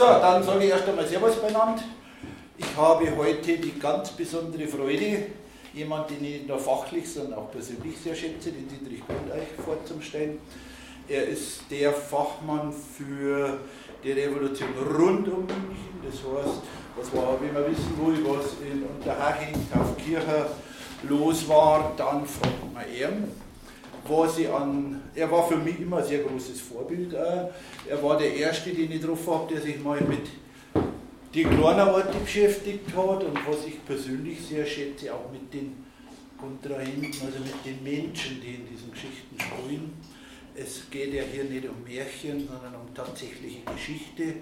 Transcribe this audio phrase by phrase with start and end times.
[0.00, 1.82] So, dann sage ich erst einmal Servus beieinander.
[2.56, 5.26] Ich habe heute die ganz besondere Freude,
[5.74, 10.38] jemanden, den ich nicht nur fachlich, sondern auch persönlich sehr schätze, den Dietrich Grundeich vorzustellen.
[11.06, 13.58] Er ist der Fachmann für
[14.02, 16.00] die Revolution rund um München.
[16.02, 16.62] Das heißt,
[16.96, 20.46] was war, wie wir wissen will, was in Unterhaching, Taufkirche
[21.10, 23.49] los war, dann fragt man ihn.
[24.08, 27.12] Was ich an, er war für mich immer ein sehr großes Vorbild.
[27.12, 27.52] Er
[28.02, 30.26] war der Erste, den ich getroffen habe, der sich mal mit
[31.34, 35.84] die kleinen Orte beschäftigt hat und was ich persönlich sehr schätze, auch mit den
[36.36, 39.92] Kontrahenten, also mit den Menschen, die in diesen Geschichten spielen
[40.54, 44.34] es geht ja hier nicht um Märchen, sondern um tatsächliche Geschichte.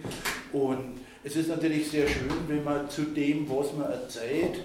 [0.52, 4.60] Und es ist natürlich sehr schön, wenn man zu dem, was man erzählt,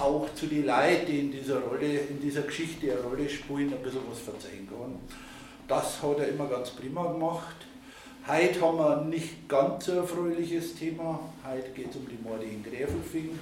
[0.00, 3.82] auch zu den Leuten, die in dieser Rolle, in dieser Geschichte eine Rolle spielen, ein
[3.82, 4.94] bisschen was verzeihen kann.
[5.68, 7.56] Das hat er immer ganz prima gemacht.
[8.26, 11.20] Heute haben wir nicht ganz so ein Thema.
[11.46, 13.38] Heute geht es um die Morde in Gräfelfing.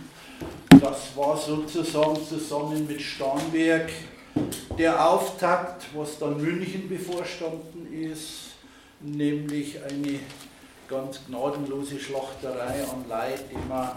[0.81, 3.89] Das war sozusagen zusammen mit Starnberg
[4.77, 8.55] der Auftakt, was dann München bevorstanden ist,
[9.01, 10.19] nämlich eine
[10.95, 13.91] ganz gnadenlose Schlachterei an Leid, die man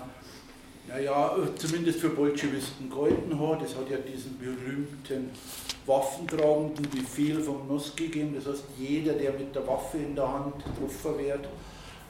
[0.87, 3.61] naja, zumindest für Bolschewisten gehalten hat.
[3.61, 5.31] Es hat ja diesen berühmten
[5.85, 8.35] waffentragenden Befehl vom Nuss gegeben.
[8.35, 11.47] Das heißt, jeder, der mit der Waffe in der Hand getroffen wird,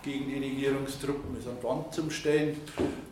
[0.03, 2.61] gegen die Regierungstruppen ist an Wand zum Stellen.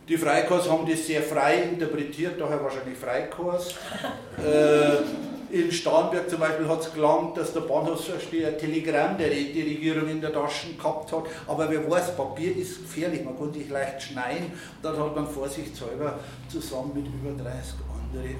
[0.08, 3.74] Die Freikorps haben das sehr frei interpretiert, daher wahrscheinlich Freikorps.
[4.38, 9.62] äh, in Starnberg zum Beispiel hat es gelangt, dass der Bahnhofsversteher ein Telegramm der die
[9.62, 11.24] Regierung in der Tasche gehabt hat.
[11.46, 14.46] Aber wer weiß, Papier ist gefährlich, man konnte sich leicht schneiden.
[14.46, 18.36] Und dann hat man vorsichtshalber zusammen mit über 30 anderen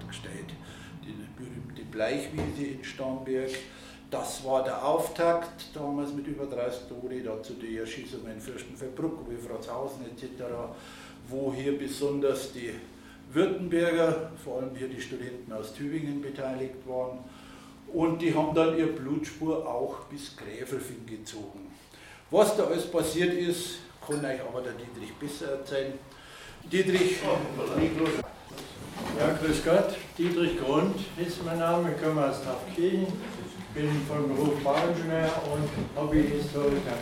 [0.00, 0.50] angestellt.
[1.04, 3.50] Die berühmte Bleichwiese in Starnberg.
[4.10, 9.36] Das war der Auftakt damals mit über 30 Tode, dazu die Erschießungen in Fürstenfeldbruck, wie
[9.36, 10.42] Franzhausen etc.,
[11.28, 12.72] wo hier besonders die
[13.32, 17.18] Württemberger, vor allem hier die Studenten aus Tübingen beteiligt waren.
[17.92, 21.70] Und die haben dann ihre Blutspur auch bis Gräfelfing gezogen.
[22.30, 25.94] Was da alles passiert ist, kann euch aber der Dietrich besser erzählen.
[26.70, 27.16] Dietrich,
[29.18, 33.06] ja, grüß Gott, Dietrich Grund ist mein Name, ich komme aus Taufkirchen,
[33.74, 36.96] bin von Beruf Bauingenieur und Hobbyhistoriker.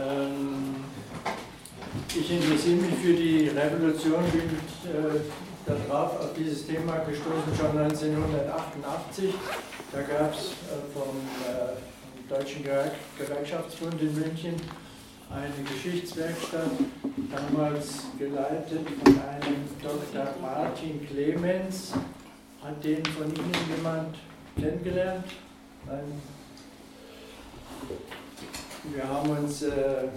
[0.00, 0.76] Ähm,
[2.08, 4.50] ich interessiere mich für die Revolution, bin
[4.90, 5.20] äh,
[5.66, 9.34] darauf auf dieses Thema gestoßen schon 1988.
[9.92, 12.64] Da gab es äh, vom, äh, vom Deutschen
[13.18, 14.54] Gewerkschaftsbund in München
[15.30, 16.70] eine Geschichtswerkstatt,
[17.30, 20.28] damals geleitet von einem Dr.
[20.40, 21.92] Martin Clemens.
[22.62, 24.16] Hat den von Ihnen jemand
[24.56, 25.24] kennengelernt?
[25.88, 26.22] Ein
[28.92, 30.08] wir haben uns äh,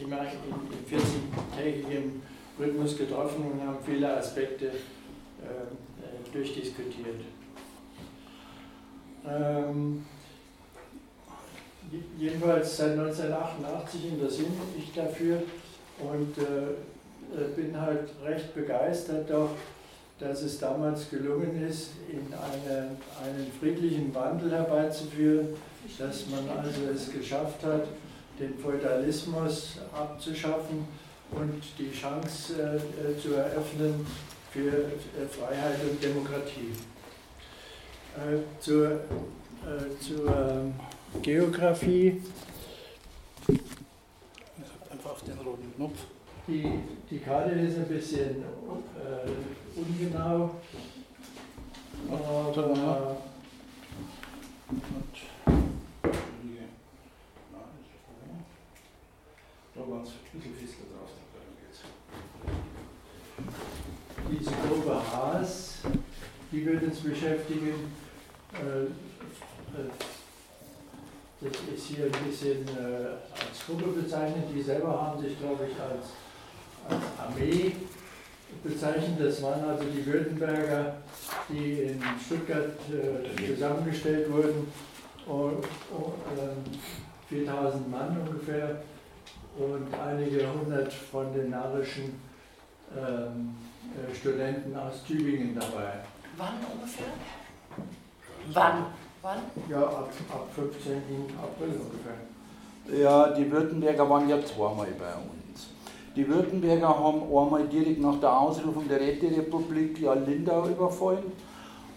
[0.00, 2.20] immer in 14-tägigem
[2.58, 7.20] Rhythmus getroffen und haben viele Aspekte äh, durchdiskutiert.
[9.26, 10.04] Ähm,
[12.18, 15.42] jedenfalls seit 1988 interessiere ich dafür
[15.98, 16.72] und äh,
[17.34, 19.50] äh, bin halt recht begeistert doch,
[20.20, 22.90] dass es damals gelungen ist, in eine,
[23.22, 25.48] einen friedlichen Wandel herbeizuführen,
[25.98, 27.86] dass man also es geschafft hat,
[28.38, 30.86] den Feudalismus abzuschaffen
[31.30, 34.06] und die Chance äh, zu eröffnen
[34.50, 36.72] für äh, Freiheit und Demokratie.
[38.16, 38.98] Äh, zur, äh,
[40.00, 40.74] zur ähm,
[41.20, 42.22] Geografie.
[44.90, 45.98] Einfach auf den roten Knopf.
[46.46, 46.78] Die,
[47.10, 50.50] die Karte ist ein bisschen äh, ungenau.
[52.08, 53.16] Aber, Da
[59.90, 61.10] waren es ein bisschen Fistel drauf,
[64.30, 65.74] Diese Gruppe Haas,
[66.50, 67.92] die wird uns beschäftigen.
[68.54, 69.90] Äh, äh,
[71.40, 74.44] das ist hier ein bisschen äh, als Gruppe bezeichnet.
[74.54, 76.06] Die selber haben sich, glaube ich, als,
[77.18, 77.72] Armee
[78.62, 79.18] bezeichnet.
[79.18, 80.96] Das waren also die Württemberger,
[81.48, 82.76] die in Stuttgart
[83.46, 84.70] zusammengestellt wurden.
[85.26, 86.78] Und, und,
[87.30, 88.82] 4000 Mann ungefähr
[89.56, 92.20] und einige hundert von den narischen
[92.96, 93.54] ähm,
[93.94, 96.00] äh, Studenten aus Tübingen dabei.
[96.36, 97.06] Wann ungefähr?
[98.52, 98.86] Wann?
[99.22, 99.38] Wann?
[99.70, 100.92] Ja, ab, ab 15.
[101.40, 103.02] April ungefähr.
[103.02, 105.68] Ja, die Württemberger waren ja zweimal bei uns.
[106.14, 111.32] Die Württemberger haben einmal direkt nach der Ausrufung der Räterepublik ja Lindau überfallen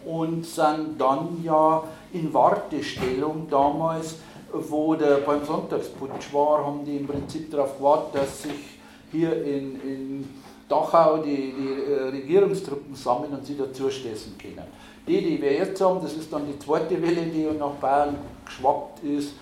[0.05, 1.83] und sind dann ja
[2.13, 4.15] in Wartestellung damals
[4.51, 8.79] wo der beim Sonntagsputsch war, haben die im Prinzip darauf gewartet, dass sich
[9.11, 10.29] hier in, in
[10.67, 14.67] Dachau die, die äh, Regierungstruppen sammeln und sie dazu stessen können.
[15.07, 18.15] Die, die wir jetzt haben, das ist dann die zweite Welle, die nach Bayern
[18.45, 19.33] geschwappt ist.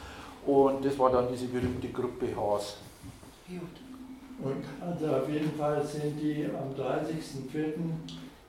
[0.46, 2.78] Und das war dann diese berühmte Gruppe Haas.
[3.48, 7.74] Und also auf jeden Fall sind die am 30.04.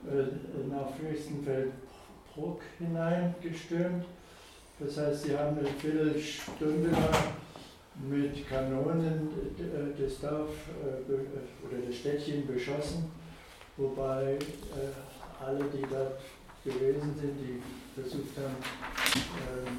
[0.07, 4.05] Äh, nach Fürstenfeldbruck hineingestürmt.
[4.79, 7.35] Das heißt, sie haben eine Viertelstunde lang
[8.11, 10.51] mit Kanonen äh, das Dorf
[10.85, 13.11] äh, oder das Städtchen beschossen,
[13.79, 14.39] wobei
[15.41, 16.21] alle, die dort
[16.63, 17.63] gewesen sind, die
[17.95, 18.57] versucht haben,
[19.49, 19.79] ähm,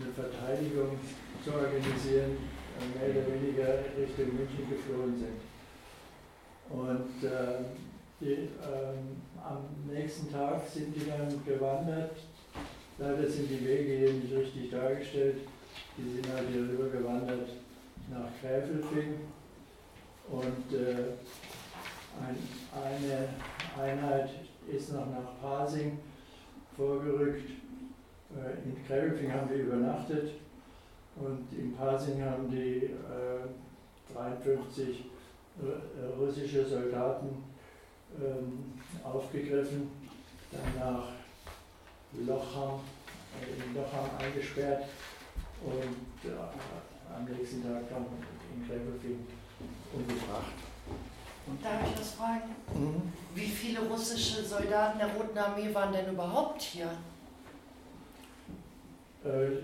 [0.00, 0.98] eine Verteidigung
[1.44, 2.36] zu organisieren,
[2.94, 5.40] mehr oder weniger Richtung München geflohen sind.
[6.70, 7.64] Und äh,
[8.20, 12.16] die, ähm, am nächsten Tag sind die dann gewandert.
[13.02, 15.36] Leider sind die Wege hier nicht richtig dargestellt.
[15.96, 17.48] Die sind halt hier rüber gewandert
[18.10, 19.20] nach Gräfelfing.
[20.30, 21.14] Und äh,
[22.20, 22.36] ein,
[22.76, 23.28] eine
[23.82, 24.28] Einheit
[24.70, 25.98] ist noch nach Pasing
[26.76, 27.48] vorgerückt.
[28.36, 30.32] Äh, in Gräfelfing haben wir übernachtet
[31.16, 35.06] und in Pasing haben die äh, 53
[35.62, 37.44] äh, russische Soldaten
[38.20, 39.90] ähm, aufgegriffen,
[40.52, 41.19] dann nach
[42.12, 42.80] Lochham,
[43.40, 44.84] äh, in Lochham eingesperrt
[45.64, 48.06] und äh, am nächsten Tag dann
[48.54, 49.26] in Gräfelfing
[49.92, 50.52] umgebracht.
[51.62, 52.54] Darf ich das fragen?
[52.74, 53.12] Mhm.
[53.34, 56.90] Wie viele russische Soldaten der Roten Armee waren denn überhaupt hier?
[59.24, 59.58] Äh,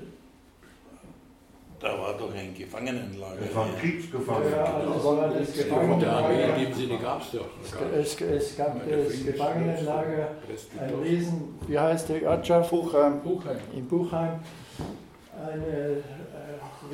[1.81, 3.41] da war doch ein Gefangenenlager.
[3.41, 4.51] Das war Kriegsgefangene.
[4.51, 6.57] Ja, also das war das Gefangenenlager.
[6.57, 7.49] In dem Sinne gab es doch.
[7.95, 10.29] Es, es gab das Gefangenenlager,
[10.81, 12.71] ein Riesen, wie heißt der Ortschaft?
[12.71, 13.21] Buchheim.
[13.21, 13.59] Buchheim.
[13.75, 14.41] In Buchheim.
[15.39, 16.03] Eine äh,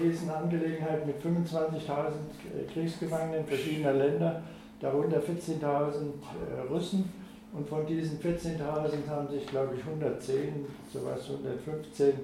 [0.01, 4.43] Riesenangelegenheit mit 25.000 Kriegsgefangenen verschiedener Länder,
[4.81, 7.13] darunter 14.000 äh, Russen.
[7.53, 12.15] Und von diesen 14.000 haben sich, glaube ich, 110, sowas 115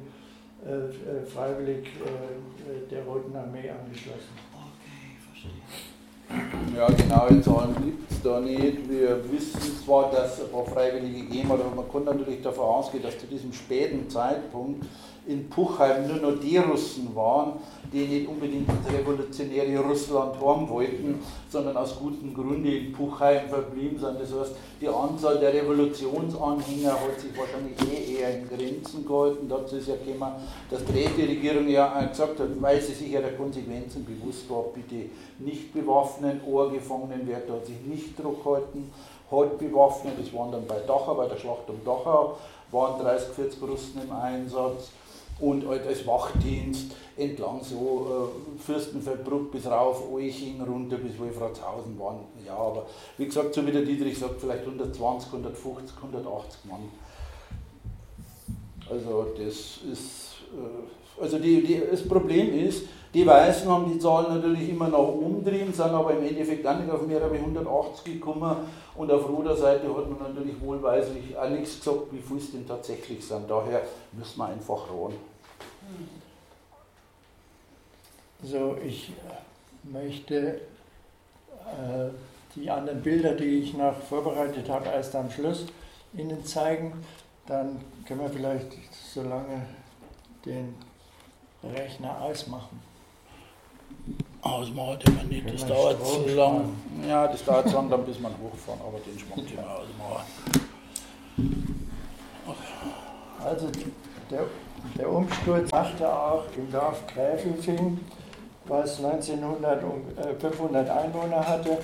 [0.66, 4.34] äh, äh, freiwillig äh, der Roten Armee angeschlossen.
[4.52, 6.76] Okay, verstehe.
[6.76, 8.90] Ja, genaue Zahlen gibt es da nicht.
[8.90, 13.18] Wir wissen zwar, dass ein paar Freiwillige gehen, aber man kann natürlich davon ausgehen, dass
[13.18, 14.84] zu diesem späten Zeitpunkt
[15.28, 17.52] in Puchheim nur noch die Russen waren,
[17.92, 23.98] die nicht unbedingt das revolutionäre Russland haben wollten, sondern aus gutem Grunde in Puchheim verblieben
[23.98, 24.20] sind.
[24.20, 29.48] Das heißt, die Anzahl der Revolutionsanhänger hat sich wahrscheinlich eh eher in Grenzen gehalten.
[29.48, 30.32] Dazu ist ja gekommen,
[30.70, 35.10] dass die Räteregierung ja gesagt hat, weil sie sich ja der Konsequenzen bewusst war, bitte
[35.38, 38.90] nicht bewaffnen, Ohrgefangenen wird dort sich nicht Druck halten,
[39.30, 40.14] halt bewaffnet.
[40.18, 42.38] Das waren dann bei Dachau, bei der Schlacht um Dachau,
[42.70, 44.90] waren 30, 40 Russen im Einsatz
[45.40, 52.20] und halt als Wachdienst entlang so äh, Fürstenfeldbruck bis rauf, Euching runter bis Wolfratshausen waren.
[52.46, 52.86] Ja, aber
[53.16, 56.88] wie gesagt, so wie der Dietrich sagt, vielleicht 120, 150, 180 Mann.
[58.90, 64.34] Also das ist, äh, also die, die, das Problem ist, die Weißen haben die Zahlen
[64.34, 68.56] natürlich immer oben drin, sind aber im Endeffekt gar nicht auf mehr als 180 gekommen
[68.96, 72.66] und auf roter Seite hat man natürlich wohlweislich auch nichts gesagt, wie viel es denn
[72.66, 73.48] tatsächlich sind.
[73.48, 73.82] Daher
[74.12, 75.14] müssen wir einfach ran.
[78.42, 79.12] So, ich
[79.82, 80.60] möchte
[81.66, 82.10] äh,
[82.54, 85.66] die anderen Bilder, die ich noch vorbereitet habe, erst am Schluss
[86.14, 87.04] Ihnen zeigen.
[87.46, 89.66] Dann können wir vielleicht so lange
[90.44, 90.74] den
[91.62, 92.80] Rechner ausmachen.
[94.42, 96.76] Ausmachen wir nicht, das dauert zu lang.
[97.06, 100.26] Ja, das dauert zu lang, dann bis man hochfahren, aber den Schmuck können wir ausmachen.
[103.44, 103.68] Also
[104.30, 104.46] der,
[104.98, 108.00] der Umsturz machte auch im Dorf Gräfelfing,
[108.66, 109.82] was 1900
[110.40, 111.78] 500 Einwohner hatte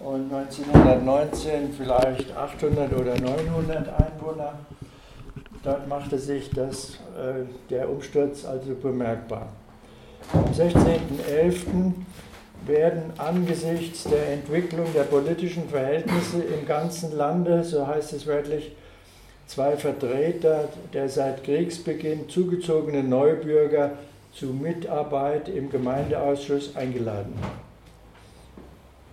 [0.00, 4.54] und 1919 vielleicht 800 oder 900 Einwohner.
[5.62, 9.48] Dort machte sich das, äh, der Umsturz also bemerkbar.
[10.32, 11.92] Am 16.11.
[12.66, 18.72] werden angesichts der Entwicklung der politischen Verhältnisse im ganzen Lande, so heißt es wörtlich,
[19.46, 23.92] zwei Vertreter der seit Kriegsbeginn zugezogenen Neubürger
[24.32, 27.34] zu Mitarbeit im Gemeindeausschuss eingeladen.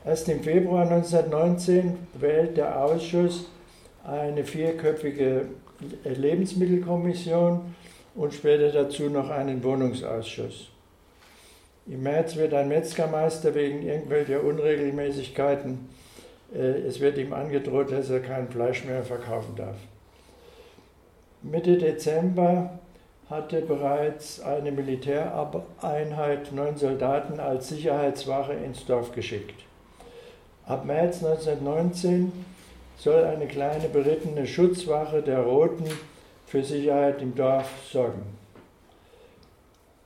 [0.05, 3.45] Erst im Februar 1919 wählt der Ausschuss
[4.03, 5.45] eine vierköpfige
[6.03, 7.73] Lebensmittelkommission
[8.15, 10.69] und später dazu noch einen Wohnungsausschuss.
[11.87, 15.89] Im März wird ein Metzgermeister wegen irgendwelcher Unregelmäßigkeiten,
[16.53, 19.75] äh, es wird ihm angedroht, dass er kein Fleisch mehr verkaufen darf.
[21.43, 22.79] Mitte Dezember
[23.29, 29.65] hatte bereits eine Militäreinheit neun Soldaten als Sicherheitswache ins Dorf geschickt.
[30.65, 32.31] Ab März 1919
[32.97, 35.83] soll eine kleine berittene Schutzwache der Roten
[36.45, 38.23] für Sicherheit im Dorf sorgen.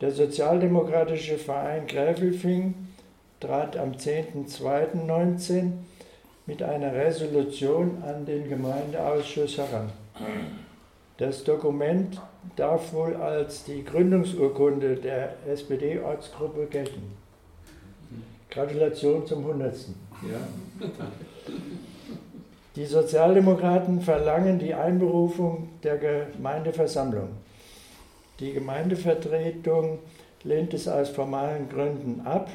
[0.01, 2.73] Der sozialdemokratische Verein Gräfelfing
[3.39, 5.71] trat am 10.02.19
[6.47, 9.91] mit einer Resolution an den Gemeindeausschuss heran.
[11.17, 12.21] Das Dokument
[12.55, 17.17] darf wohl als die Gründungsurkunde der SPD-Ortsgruppe gelten.
[18.51, 19.73] Gratulation zum 100.
[20.21, 20.87] Ja.
[22.75, 27.29] Die Sozialdemokraten verlangen die Einberufung der Gemeindeversammlung.
[28.39, 29.97] Die Gemeindevertretung
[30.43, 32.49] lehnt es aus formalen Gründen ab.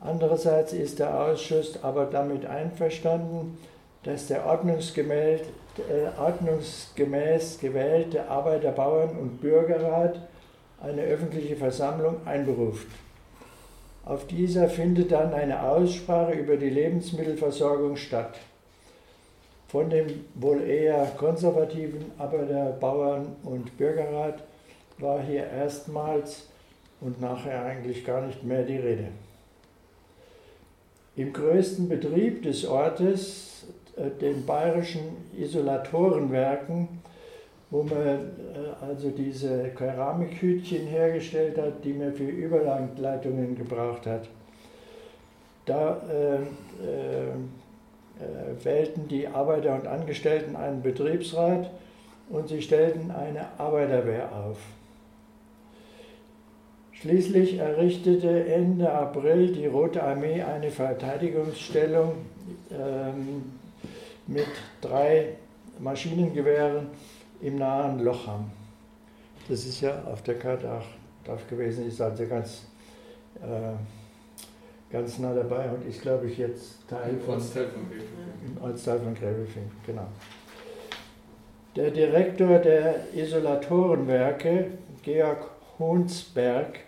[0.00, 3.56] Andererseits ist der Ausschuss aber damit einverstanden,
[4.02, 5.40] dass der ordnungsgemäß,
[5.78, 10.20] äh, ordnungsgemäß gewählte Arbeiter-, Bauern- und Bürgerrat
[10.80, 12.86] eine öffentliche Versammlung einberuft.
[14.04, 18.38] Auf dieser findet dann eine Aussprache über die Lebensmittelversorgung statt.
[19.68, 24.42] Von dem wohl eher konservativen Arbeiter-, Bauern- und Bürgerrat
[24.98, 26.48] war hier erstmals
[27.00, 29.08] und nachher eigentlich gar nicht mehr die Rede.
[31.16, 33.66] Im größten Betrieb des Ortes,
[34.20, 35.02] den bayerischen
[35.36, 36.88] Isolatorenwerken,
[37.70, 44.28] wo man äh, also diese Keramikhütchen hergestellt hat, die man für Überleitungen gebraucht hat.
[45.64, 47.30] Da äh, äh,
[48.18, 51.70] äh, wählten die Arbeiter und Angestellten einen Betriebsrat
[52.28, 54.58] und sie stellten eine Arbeiterwehr auf.
[56.92, 62.12] Schließlich errichtete Ende April die Rote Armee eine Verteidigungsstellung
[62.70, 63.55] ähm,
[64.26, 64.46] mit
[64.80, 65.34] drei
[65.78, 66.88] Maschinengewehren
[67.40, 68.50] im nahen Lochham.
[69.48, 70.84] Das ist ja auf der Karte auch
[71.24, 72.62] drauf gewesen, ist also ganz,
[73.36, 79.70] äh, ganz nah dabei und ist, glaube ich, jetzt Teil von, im Ortsteil von Gräbelfing.
[79.84, 80.06] Genau.
[81.76, 84.70] Der Direktor der Isolatorenwerke,
[85.02, 86.80] Georg Honsberg,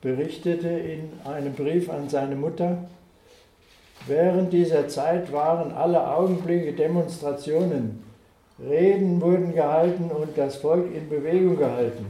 [0.00, 2.88] berichtete in einem Brief an seine Mutter,
[4.06, 8.02] während dieser Zeit waren alle Augenblicke Demonstrationen,
[8.58, 12.06] Reden wurden gehalten und das Volk in Bewegung gehalten.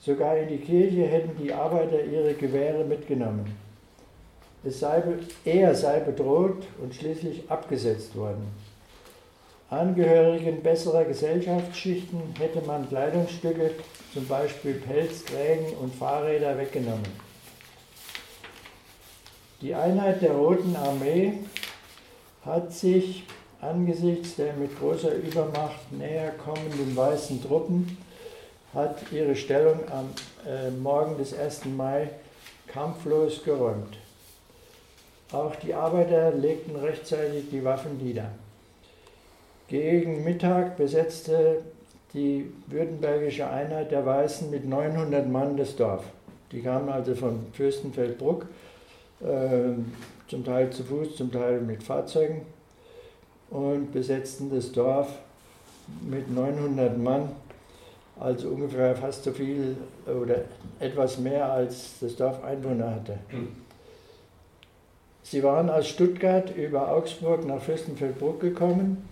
[0.00, 3.56] Sogar in die Kirche hätten die Arbeiter ihre Gewehre mitgenommen.
[4.64, 5.02] Es sei,
[5.44, 8.48] er sei bedroht und schließlich abgesetzt worden.
[9.70, 13.70] Angehörigen besserer Gesellschaftsschichten hätte man Kleidungsstücke
[14.12, 17.27] zum Beispiel Pelzträgen und Fahrräder weggenommen.
[19.60, 21.32] Die Einheit der Roten Armee
[22.44, 23.24] hat sich
[23.60, 27.98] angesichts der mit großer Übermacht näher kommenden weißen Truppen
[28.72, 30.10] hat ihre Stellung am
[30.46, 31.64] äh, Morgen des 1.
[31.76, 32.10] Mai
[32.68, 33.98] kampflos geräumt.
[35.32, 38.30] Auch die Arbeiter legten rechtzeitig die Waffen nieder.
[39.66, 41.62] Gegen Mittag besetzte
[42.14, 46.04] die württembergische Einheit der Weißen mit 900 Mann das Dorf.
[46.52, 48.46] Die kamen also von Fürstenfeldbruck,
[49.20, 52.42] zum Teil zu Fuß, zum Teil mit Fahrzeugen
[53.50, 55.08] und besetzten das Dorf
[56.02, 57.30] mit 900 Mann,
[58.20, 60.42] also ungefähr fast so viel oder
[60.80, 63.18] etwas mehr als das Dorf Einwohner hatte.
[63.28, 63.48] Hm.
[65.22, 69.08] Sie waren aus Stuttgart über Augsburg nach Fürstenfeldbruck gekommen,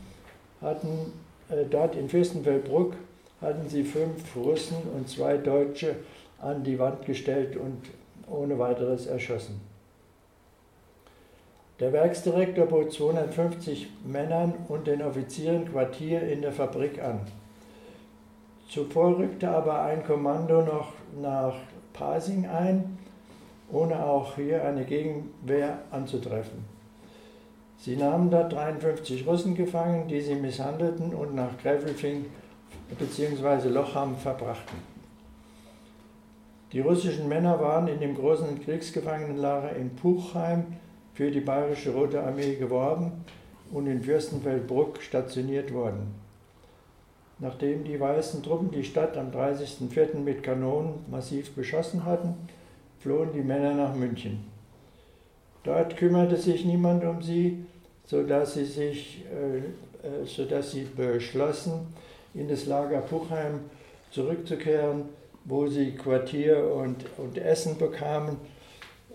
[0.60, 1.12] hatten
[1.50, 2.94] äh, dort in Fürstenfeldbruck
[3.40, 5.96] hatten sie fünf Russen und zwei Deutsche
[6.40, 7.82] an die Wand gestellt und
[8.28, 9.60] ohne weiteres erschossen.
[11.78, 17.20] Der Werksdirektor bot 250 Männern und den Offizieren Quartier in der Fabrik an.
[18.70, 21.54] Zuvor rückte aber ein Kommando noch nach
[21.92, 22.96] Pasing ein,
[23.70, 26.64] ohne auch hier eine Gegenwehr anzutreffen.
[27.78, 32.24] Sie nahmen dort 53 Russen gefangen, die sie misshandelten und nach Gräfelfing
[32.98, 33.68] bzw.
[33.68, 34.78] Lochham verbrachten.
[36.72, 40.64] Die russischen Männer waren in dem großen Kriegsgefangenenlager in Puchheim
[41.16, 43.10] für die Bayerische Rote Armee geworben
[43.72, 46.14] und in Fürstenfeldbruck stationiert worden.
[47.38, 50.18] Nachdem die weißen Truppen die Stadt am 30.04.
[50.18, 52.34] mit Kanonen massiv beschossen hatten,
[53.00, 54.44] flohen die Männer nach München.
[55.64, 57.64] Dort kümmerte sich niemand um sie,
[58.04, 59.58] sodass sie, sich, äh,
[60.06, 61.86] äh, sodass sie beschlossen,
[62.34, 63.60] in das Lager Puchheim
[64.10, 65.04] zurückzukehren,
[65.46, 68.36] wo sie Quartier und, und Essen bekamen.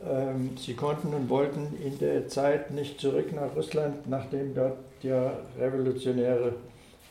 [0.08, 5.34] Ähm, sie konnten und wollten in der Zeit nicht zurück nach Russland, nachdem dort ja
[5.60, 6.54] revolutionäre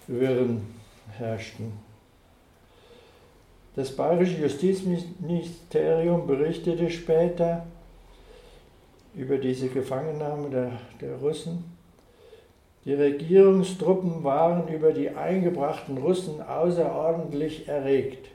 [0.08, 0.62] Wirren
[1.16, 1.72] herrschten.
[3.76, 7.64] Das bayerische Justizministerium berichtete später
[9.14, 11.64] über diese Gefangennahme der, der Russen.
[12.84, 18.28] Die Regierungstruppen waren über die eingebrachten Russen außerordentlich erregt.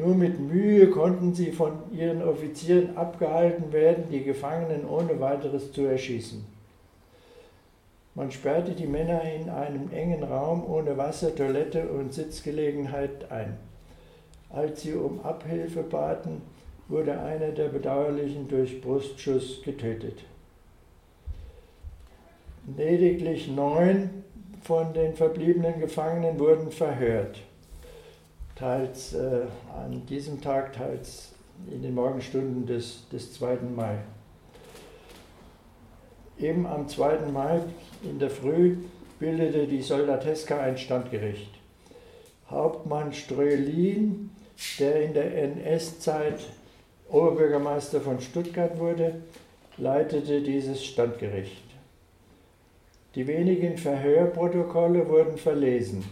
[0.00, 5.82] Nur mit Mühe konnten sie von ihren Offizieren abgehalten werden, die Gefangenen ohne weiteres zu
[5.82, 6.42] erschießen.
[8.14, 13.58] Man sperrte die Männer in einem engen Raum ohne Wasser, Toilette und Sitzgelegenheit ein.
[14.48, 16.40] Als sie um Abhilfe baten,
[16.88, 20.24] wurde einer der Bedauerlichen durch Brustschuss getötet.
[22.74, 24.08] Lediglich neun
[24.62, 27.42] von den verbliebenen Gefangenen wurden verhört,
[28.60, 31.32] teils äh, an diesem Tag, teils
[31.70, 33.56] in den Morgenstunden des, des 2.
[33.74, 33.98] Mai.
[36.38, 37.30] Eben am 2.
[37.32, 37.60] Mai
[38.02, 38.76] in der Früh
[39.18, 41.50] bildete die Soldateska ein Standgericht.
[42.50, 44.30] Hauptmann Strölin,
[44.78, 46.40] der in der NS-Zeit
[47.08, 49.22] Oberbürgermeister von Stuttgart wurde,
[49.76, 51.64] leitete dieses Standgericht.
[53.14, 56.04] Die wenigen Verhörprotokolle wurden verlesen.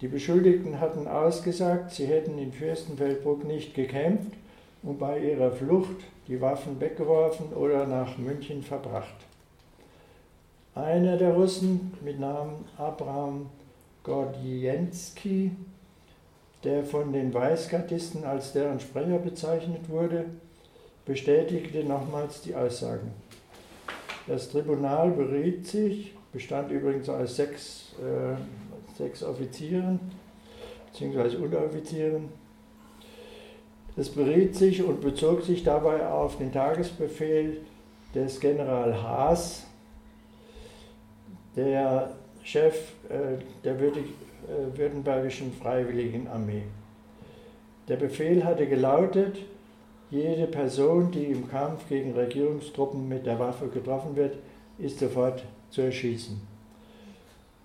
[0.00, 4.32] Die Beschuldigten hatten ausgesagt, sie hätten in Fürstenfeldbruck nicht gekämpft
[4.82, 5.96] und bei ihrer Flucht
[6.28, 9.14] die Waffen weggeworfen oder nach München verbracht.
[10.74, 13.46] Einer der Russen mit Namen Abraham
[14.02, 15.52] Gordienski,
[16.62, 20.26] der von den Weißgardisten als deren Sprecher bezeichnet wurde,
[21.06, 23.12] bestätigte nochmals die Aussagen.
[24.26, 28.65] Das Tribunal beriet sich, bestand übrigens aus sechs, äh,
[28.96, 30.00] sechs Offizieren
[30.92, 31.36] bzw.
[31.36, 32.28] Unteroffizieren.
[33.96, 37.62] Es beriet sich und bezog sich dabei auf den Tagesbefehl
[38.14, 39.66] des General Haas,
[41.54, 46.62] der Chef äh, der äh, Württembergischen Freiwilligen Armee.
[47.88, 49.38] Der Befehl hatte gelautet,
[50.10, 54.36] jede Person, die im Kampf gegen Regierungstruppen mit der Waffe getroffen wird,
[54.78, 56.55] ist sofort zu erschießen.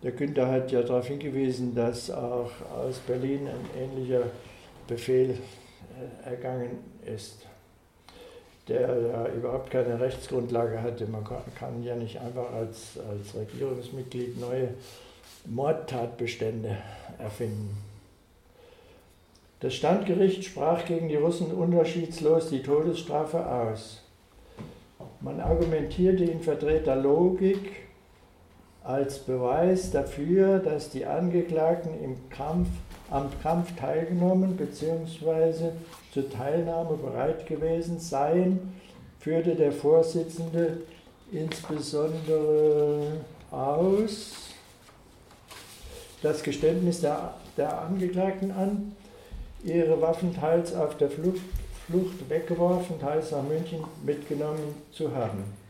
[0.04, 4.24] Der Günther hat ja darauf hingewiesen, dass auch aus Berlin ein ähnlicher
[4.88, 7.46] Befehl äh, ergangen ist,
[8.68, 11.06] der ja überhaupt keine Rechtsgrundlage hatte.
[11.06, 14.70] Man kann ja nicht einfach als, als Regierungsmitglied neue
[15.46, 16.78] Mordtatbestände
[17.20, 17.78] erfinden.
[19.60, 24.02] Das Standgericht sprach gegen die Russen unterschiedslos die Todesstrafe aus.
[25.20, 27.81] Man argumentierte in vertreter Logik
[28.84, 32.68] als Beweis dafür, dass die Angeklagten im Kampf,
[33.10, 35.72] am Kampf teilgenommen bzw.
[36.14, 38.74] zur Teilnahme bereit gewesen seien,
[39.20, 40.78] führte der Vorsitzende
[41.32, 43.04] insbesondere
[43.52, 44.32] aus
[46.24, 48.96] das Geständnis der, der Angeklagten an,
[49.64, 51.42] ihre Waffen teils auf der Flucht,
[51.88, 55.61] Flucht weggeworfen, teils nach München mitgenommen zu haben.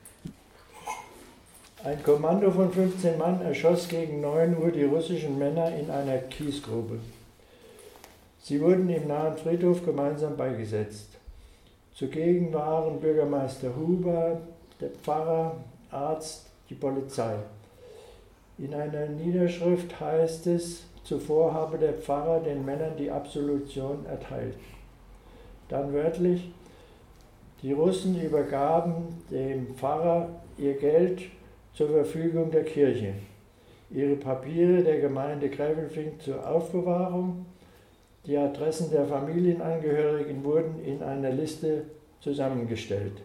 [1.83, 6.99] Ein Kommando von 15 Mann erschoss gegen 9 Uhr die russischen Männer in einer Kiesgrube.
[8.39, 11.07] Sie wurden im nahen Friedhof gemeinsam beigesetzt.
[11.95, 14.41] Zugegen waren Bürgermeister Huber,
[14.79, 15.55] der Pfarrer,
[15.89, 17.37] Arzt, die Polizei.
[18.59, 24.55] In einer Niederschrift heißt es, Zuvor habe der Pfarrer den Männern die Absolution erteilt.
[25.67, 26.51] Dann wörtlich,
[27.63, 31.23] die Russen übergaben dem Pfarrer ihr Geld
[31.73, 33.13] zur Verfügung der Kirche,
[33.89, 37.45] ihre Papiere der Gemeinde Gräfelfing zur Aufbewahrung,
[38.25, 41.85] die Adressen der Familienangehörigen wurden in einer Liste
[42.19, 43.23] zusammengestellt.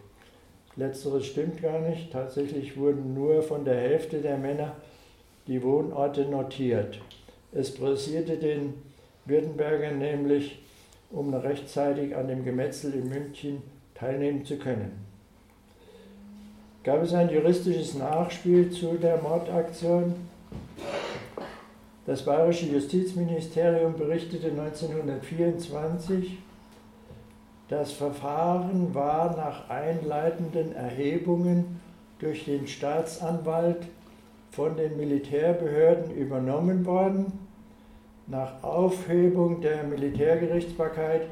[0.76, 2.12] Letzteres stimmt gar nicht.
[2.12, 4.76] Tatsächlich wurden nur von der Hälfte der Männer
[5.46, 7.00] die Wohnorte notiert.
[7.52, 8.74] Es pressierte den
[9.24, 10.62] Württembergern nämlich,
[11.10, 13.62] um rechtzeitig an dem Gemetzel in München
[13.94, 15.05] teilnehmen zu können.
[16.86, 20.14] Gab es ein juristisches Nachspiel zu der Mordaktion?
[22.06, 26.38] Das bayerische Justizministerium berichtete 1924,
[27.68, 31.80] das Verfahren war nach einleitenden Erhebungen
[32.20, 33.82] durch den Staatsanwalt
[34.52, 37.32] von den Militärbehörden übernommen worden
[38.28, 41.22] nach Aufhebung der Militärgerichtsbarkeit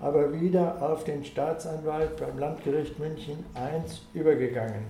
[0.00, 4.84] aber wieder auf den Staatsanwalt beim Landgericht München I übergegangen.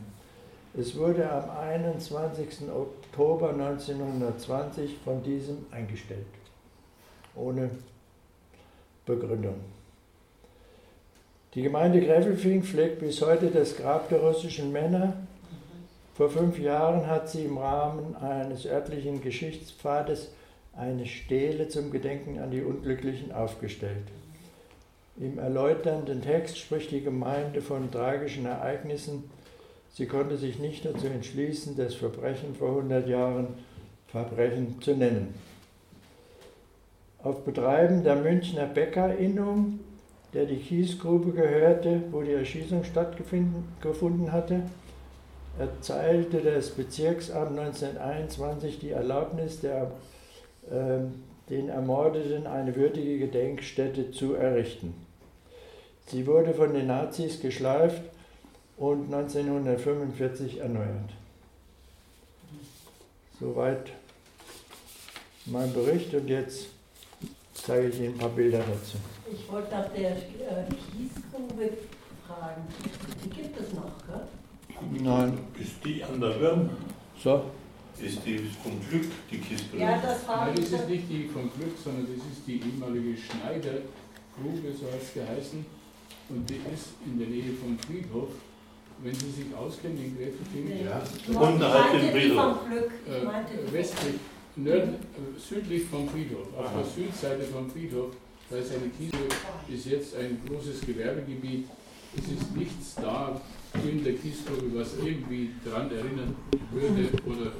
[0.76, 2.68] Es wurde am 21.
[2.68, 6.26] Oktober 1920 von diesem eingestellt,
[7.36, 7.70] ohne
[9.06, 9.56] Begründung.
[11.54, 15.12] Die Gemeinde Gräfelfing pflegt bis heute das Grab der russischen Männer.
[16.14, 20.32] Vor fünf Jahren hat sie im Rahmen eines örtlichen Geschichtspfades
[20.76, 24.08] eine Stele zum Gedenken an die Unglücklichen aufgestellt.
[25.16, 29.30] Im erläuternden Text spricht die Gemeinde von tragischen Ereignissen.
[29.92, 33.46] Sie konnte sich nicht dazu entschließen, das Verbrechen vor 100 Jahren
[34.08, 35.34] Verbrechen zu nennen.
[37.22, 39.78] Auf Betreiben der Münchner Bäckerinnung,
[40.34, 44.62] der die Kiesgrube gehörte, wo die Erschießung stattgefunden hatte,
[45.60, 49.92] erteilte das Bezirksamt 1921 die Erlaubnis, der,
[50.68, 50.98] äh,
[51.48, 55.03] den Ermordeten eine würdige Gedenkstätte zu errichten.
[56.06, 58.02] Sie wurde von den Nazis geschleift
[58.76, 61.10] und 1945 erneuert.
[63.40, 63.90] Soweit
[65.46, 66.66] mein Bericht und jetzt
[67.54, 68.98] zeige ich Ihnen ein paar Bilder dazu.
[69.32, 71.70] Ich wollte nach der äh, Kiesgrube
[72.26, 72.62] fragen.
[73.24, 75.02] Die gibt es noch, gell?
[75.02, 75.38] Nein.
[75.58, 76.70] Ist die an der Würm?
[77.22, 77.44] So.
[78.00, 79.76] Ist die vom Glück, die Kiste?
[79.76, 83.16] Ja, das frage Nein, das ist nicht die vom Glück, sondern das ist die ehemalige
[83.16, 85.64] Schneidergrube, so hat es geheißen.
[86.28, 88.28] Und die ist in der Nähe vom Friedhof.
[89.02, 90.84] Wenn Sie sich auskennen, in Gräfelfing, Nee.
[90.84, 91.02] Ja.
[91.40, 92.56] Unterhalb dem Friedhof.
[92.70, 94.14] äh, westlich,
[94.56, 96.78] nörd, äh, südlich vom Friedhof, auf Aha.
[96.78, 98.10] der Südseite vom Friedhof,
[98.48, 99.16] da ist eine Kiese,
[99.68, 101.66] ist jetzt ein großes Gewerbegebiet.
[102.16, 103.40] Es ist nichts da
[103.82, 106.36] in der Kiesgrube, was irgendwie daran erinnern
[106.70, 107.50] würde oder,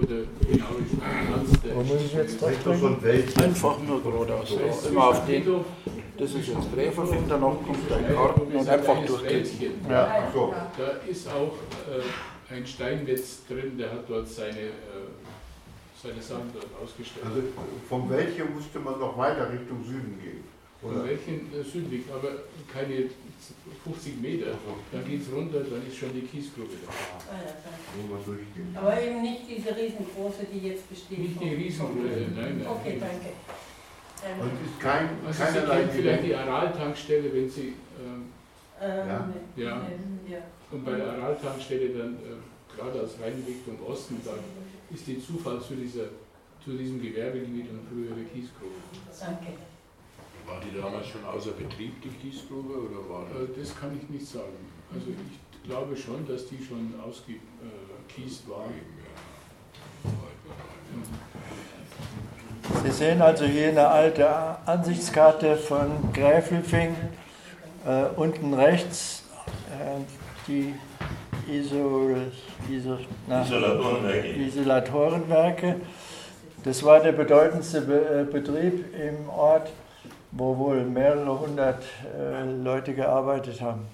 [0.00, 2.42] oder genau die Platz der Wo muss ich jetzt.
[3.42, 4.56] Einfach nur geradeaus.
[4.88, 5.42] Immer auf den.
[5.42, 5.66] Friedhof,
[6.20, 9.22] Das ist jetzt Gräferfing, danach kommt ein ist und ein einfach.
[9.24, 9.72] Wäldchen.
[9.88, 10.28] Ja.
[10.34, 10.54] So.
[10.76, 11.56] Da ist auch
[11.88, 15.08] äh, ein Steinmetz drin, der hat dort seine, äh,
[16.00, 17.24] seine Sachen dort ausgestellt.
[17.24, 17.42] Also
[17.88, 20.44] vom welche musste man noch weiter Richtung Süden gehen?
[20.82, 21.08] Von Oder?
[21.08, 23.08] welchen äh, südlich, aber keine
[23.84, 24.46] 50 Meter.
[24.48, 26.92] Also, Dann geht es runter, dann ist schon die Kiesgrube da.
[26.92, 27.80] Ah, ja, danke.
[27.96, 28.76] wo man durchgehen.
[28.76, 31.18] Aber eben nicht diese riesengroße, die jetzt besteht.
[31.18, 32.66] Nicht die Riesengrube, nein, nein.
[32.68, 33.32] Okay, danke.
[34.24, 38.26] Ähm, Und ist kein, Also Sie keinerlei kennen vielleicht die Aral-Tankstelle, wenn Sie, ähm,
[38.80, 39.30] ähm, Ja.
[39.56, 39.82] Ja.
[40.28, 40.38] ja.
[40.70, 44.32] und bei der Aral-Tankstelle dann äh, gerade aus Rhein Richtung Osten, da
[44.94, 46.04] ist die Zufall zu, dieser,
[46.62, 48.74] zu diesem Gewerbegebiet und frühere Kiesgrube.
[49.18, 49.52] Danke.
[50.46, 53.48] War die damals schon außer Betrieb, die Kiesgrube, oder war das?
[53.56, 54.56] Äh, das kann ich nicht sagen.
[54.92, 58.66] Also ich glaube schon, dass die schon ausgekiest war.
[62.82, 64.28] Sie sehen also hier eine alte
[64.66, 66.96] Ansichtskarte von Gräfelfing.
[67.86, 69.24] Äh, unten rechts
[69.70, 70.00] äh,
[70.46, 70.74] die
[71.48, 72.30] Isol,
[72.70, 74.28] Isol, na, Isolatorenwerke.
[74.28, 75.76] Isolatorenwerke.
[76.64, 79.70] Das war der bedeutendste Be äh, Betrieb im Ort,
[80.30, 81.82] wo wohl mehrere hundert
[82.18, 83.86] äh, Leute gearbeitet haben.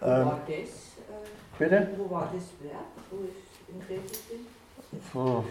[0.00, 0.54] Wo Ähm, war das?
[0.54, 1.88] Äh, bitte?
[1.96, 2.84] wo war das Werk?
[3.10, 4.46] Wo ist in Gräfelfing?
[5.12, 5.44] So,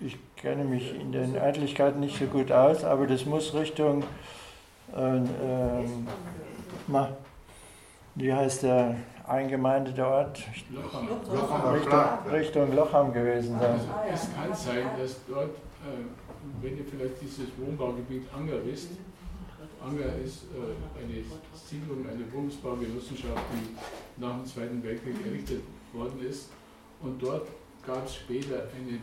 [0.00, 4.04] ich kenne mich in den Örtlichkeiten nicht so gut aus, aber das muss Richtung,
[4.94, 6.06] äh, ähm,
[6.86, 7.16] na,
[8.14, 10.42] wie heißt der eingemeindete Ort?
[10.70, 11.08] Lochham.
[11.08, 12.30] Lochhammer Richtung.
[12.30, 13.70] Richtung Lochham gewesen sein.
[13.70, 16.04] Also es kann sein, dass dort, äh,
[16.60, 18.90] wenn ihr vielleicht dieses Wohnbaugebiet Anger wisst,
[19.82, 25.62] Anger ist äh, eine Siedlung, eine Wohnungsbaugenossenschaft, die nach dem Zweiten Weltkrieg errichtet
[25.94, 26.50] worden ist.
[27.00, 27.48] Und dort
[27.86, 28.98] gab es später eine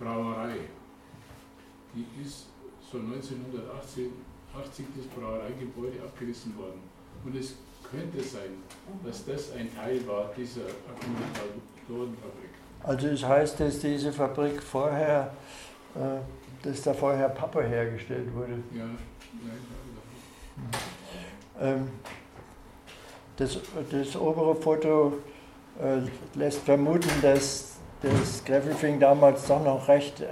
[0.00, 0.56] Brauerei.
[1.94, 2.46] Die ist
[2.90, 4.10] so 1980
[4.56, 6.80] 80 das Brauereigebäude abgerissen worden.
[7.24, 7.54] Und es
[7.88, 8.62] könnte sein,
[9.04, 12.50] dass das ein Teil war dieser Akkumulatorenfabrik.
[12.82, 15.32] Also es heißt, dass diese Fabrik vorher,
[15.94, 16.20] äh,
[16.62, 18.54] dass da vorher Pappe hergestellt wurde.
[18.74, 19.58] Ja, nein,
[21.60, 21.88] Ähm,
[23.36, 23.58] das,
[23.90, 25.18] das obere Foto
[25.78, 26.00] äh,
[26.34, 30.26] lässt vermuten, dass das Gräfelfing damals doch noch recht äh,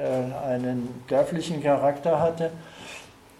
[0.46, 2.50] einen dörflichen Charakter hatte.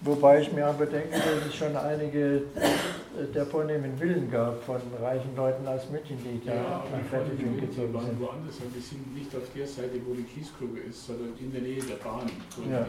[0.01, 4.79] Wobei ich mir aber denke, dass es schon einige äh, der vornehmen Villen gab von
[5.01, 8.21] reichen Leuten aus München, die da Ja, nach die gezogen waren sind.
[8.21, 11.81] woanders, die sind nicht auf der Seite, wo die Kiesgrube ist, sondern in der Nähe
[11.83, 12.29] der Bahn
[12.71, 12.87] Ja.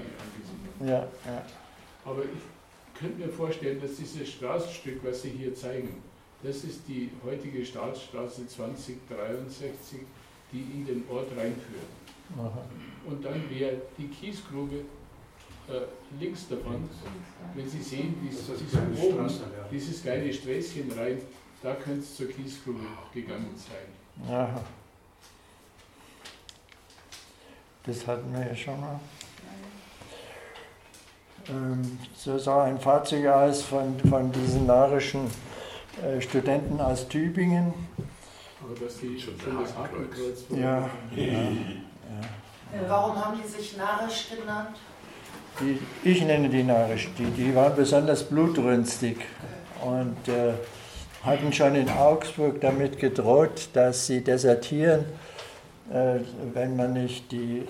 [0.86, 1.42] Ja, ja.
[2.04, 6.00] Aber ich könnte mir vorstellen, dass dieses Straßenstück, was Sie hier zeigen,
[6.42, 10.00] das ist die heutige Staatsstraße 2063,
[10.52, 11.90] die in den Ort reinführt.
[12.38, 12.62] Aha.
[13.06, 14.76] Und dann wäre die Kiesgrube
[15.68, 15.80] äh,
[16.18, 16.88] links davon,
[17.54, 19.30] wenn Sie sehen, dies, dieses, oben,
[19.70, 21.18] dieses kleine Sträßchen rein,
[21.62, 22.80] da könnte es zur Kiesgrube
[23.12, 24.32] gegangen sein.
[24.32, 24.60] Aha.
[27.84, 29.00] Das hatten wir ja schon mal.
[31.48, 35.30] Ähm, so sah ein Fahrzeug aus von, von diesen narischen
[36.02, 37.72] äh, Studenten aus Tübingen.
[38.70, 40.44] Aber dass die Schon schon das Hakenkreuz.
[40.50, 40.88] Ja.
[41.16, 42.88] Ja, ja.
[42.88, 44.76] Warum haben die sich Narisch genannt?
[45.58, 45.78] Die,
[46.08, 47.08] ich nenne die Narisch.
[47.18, 49.16] Die, die waren besonders blutrünstig
[49.84, 50.52] und äh,
[51.24, 55.04] hatten schon in Augsburg damit gedroht, dass sie desertieren,
[55.92, 56.20] äh,
[56.52, 57.66] wenn man nicht die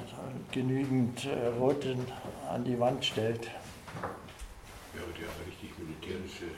[0.53, 2.05] genügend äh, Roten
[2.53, 3.45] an die Wand stellt.
[3.45, 6.53] Ja, aber die haben richtig militärische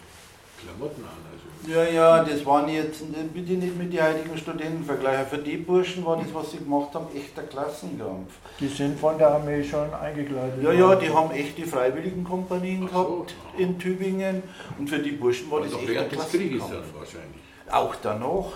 [0.61, 1.21] Klamotten an.
[1.31, 5.27] Also Ja, ja, das waren jetzt, bitte nicht mit den heutigen Studenten vergleichen.
[5.27, 8.33] Für die Burschen war das, was sie gemacht haben, echter Klassenkampf.
[8.59, 10.63] Die sind von der Armee schon eingekleidet.
[10.63, 13.05] Ja, ja, die haben echte Freiwilligenkompanien Ach so.
[13.05, 14.43] gehabt in Tübingen
[14.79, 16.93] und für die Burschen war das doch echter während des Krieges Klassenkampf.
[16.93, 17.43] dann wahrscheinlich.
[17.71, 18.47] Auch danach.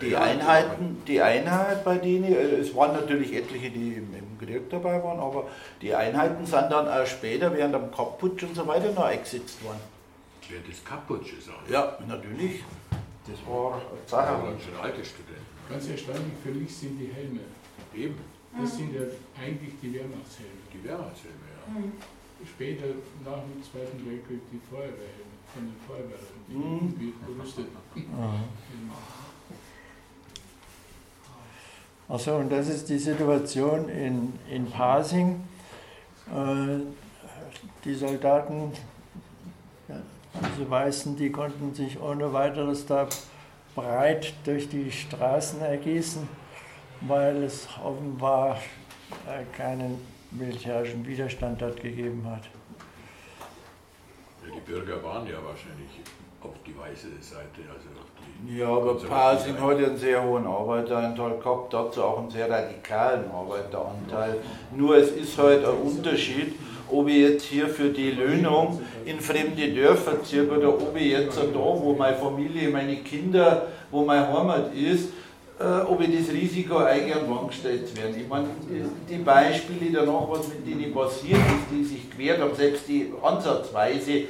[0.00, 4.68] Die Einheiten, die Einheit bei denen, äh, es waren natürlich etliche, die im, im Krieg
[4.68, 5.44] dabei waren, aber
[5.80, 9.80] die Einheiten sind dann auch später während dem Kapputsch und so weiter noch eingesetzt worden.
[10.48, 11.68] Während des Kaputsches auch.
[11.70, 12.62] Ja, natürlich.
[13.26, 14.42] Das war eine Das Sache.
[14.42, 15.42] waren schon alte Studenten.
[15.68, 17.40] Ganz erstaunlich für mich sind die Helme.
[17.94, 18.14] Eben,
[18.60, 19.00] Das sind ja
[19.42, 20.52] eigentlich die Wehrmachtshelme.
[20.72, 22.46] die Wehrmachtshelme, ja.
[22.46, 22.86] Später,
[23.24, 27.12] nach dem Zweiten Weltkrieg, die Feuerwehrhelme von den Feuerwehrern, die Mhm.
[28.14, 28.34] Aha.
[28.68, 28.92] Helme.
[32.08, 35.42] Achso, und das ist die Situation in, in Pasing.
[36.30, 36.78] Äh,
[37.84, 38.72] die Soldaten,
[40.40, 43.06] diese Weißen, die konnten sich ohne weiteres da
[43.74, 46.28] breit durch die Straßen ergießen,
[47.02, 48.56] weil es offenbar
[49.26, 52.42] äh, keinen militärischen Widerstand dort gegeben hat.
[54.44, 56.00] Ja, die Bürger waren ja wahrscheinlich
[56.42, 58.06] auf die weiße Seite, also auf
[58.46, 59.66] die Ja, aber Pasing Seite.
[59.66, 64.38] hat ja einen sehr hohen Arbeiteranteil gehabt, dazu auch einen sehr radikalen Arbeiteranteil.
[64.74, 66.54] Nur es ist halt ein Unterschied,
[66.90, 71.36] ob ich jetzt hier für die Löhnung in fremde Dörfer ziehe oder ob ich jetzt
[71.36, 75.10] da, wo meine Familie, meine Kinder, wo meine Heimat ist,
[75.58, 78.14] äh, ob ich das Risiko eigentlich an Wand gestellt werden.
[78.20, 78.48] Ich meine,
[79.08, 84.12] die Beispiele danach, was mit denen passiert ist, die sich quert haben, selbst die ansatzweise
[84.12, 84.24] äh,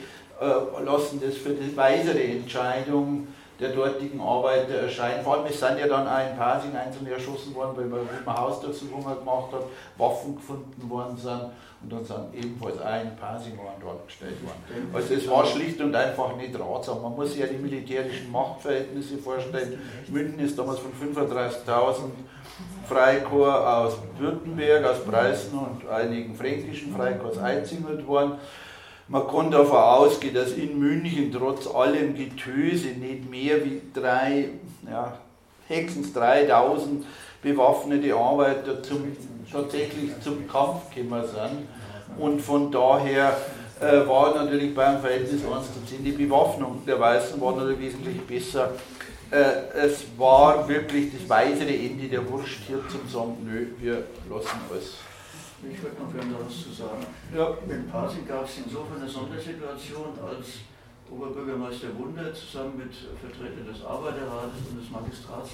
[0.85, 3.27] lassen das für die weisere Entscheidung
[3.59, 5.25] der dortigen Arbeiter erscheinen.
[5.25, 8.23] Vor allem, es sind ja dann auch in Pasing einzelne erschossen worden, weil man, weil
[8.25, 9.63] man Hausdurchsuchungen gemacht hat,
[9.97, 11.51] Waffen gefunden worden sind
[11.83, 14.91] und dann sind ebenfalls auch in Pasing an dort gestellt worden.
[14.93, 17.03] Also es war schlicht und einfach nicht ratsam.
[17.03, 19.79] Man muss sich ja die militärischen Machtverhältnisse vorstellen.
[20.09, 22.11] München ist damals von 35.000
[22.89, 28.33] Freikorps aus Württemberg, aus Preußen und einigen fränkischen Freikorps einzingelt worden.
[29.09, 34.49] Man kann davon ausgehen, dass in München trotz allem Getöse nicht mehr wie drei,
[34.91, 35.17] ja,
[35.69, 37.07] höchstens 3000
[37.41, 39.17] bewaffnete Arbeiter zum,
[39.51, 41.69] tatsächlich zum Kampf gekommen sind.
[42.19, 43.37] Und von daher
[43.81, 48.21] äh, war natürlich beim Verhältnis 1 zu 10 die Bewaffnung der Weißen war natürlich wesentlich
[48.23, 48.71] besser.
[49.31, 54.59] Äh, es war wirklich das weisere Ende der Wurst hier zum sagen, nö, wir lassen
[54.71, 54.95] alles.
[55.65, 57.07] Ich würde noch gerne was zu sagen.
[57.35, 57.57] Ja.
[57.69, 60.67] In Pasing gab es insofern eine Sondersituation, als
[61.11, 65.51] Oberbürgermeister Wunder zusammen mit Vertretern des Arbeiterrates und des Magistrats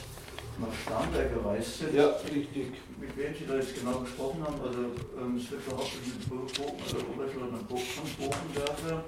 [0.58, 1.94] nach Starnberg gereist sind.
[1.94, 2.72] Ja, richtig.
[3.00, 4.78] Mit wem Sie da jetzt genau gesprochen haben, also
[5.18, 9.04] ähm, es wird behauptet mit also Oberstleutnant Bo von Bochendörfer,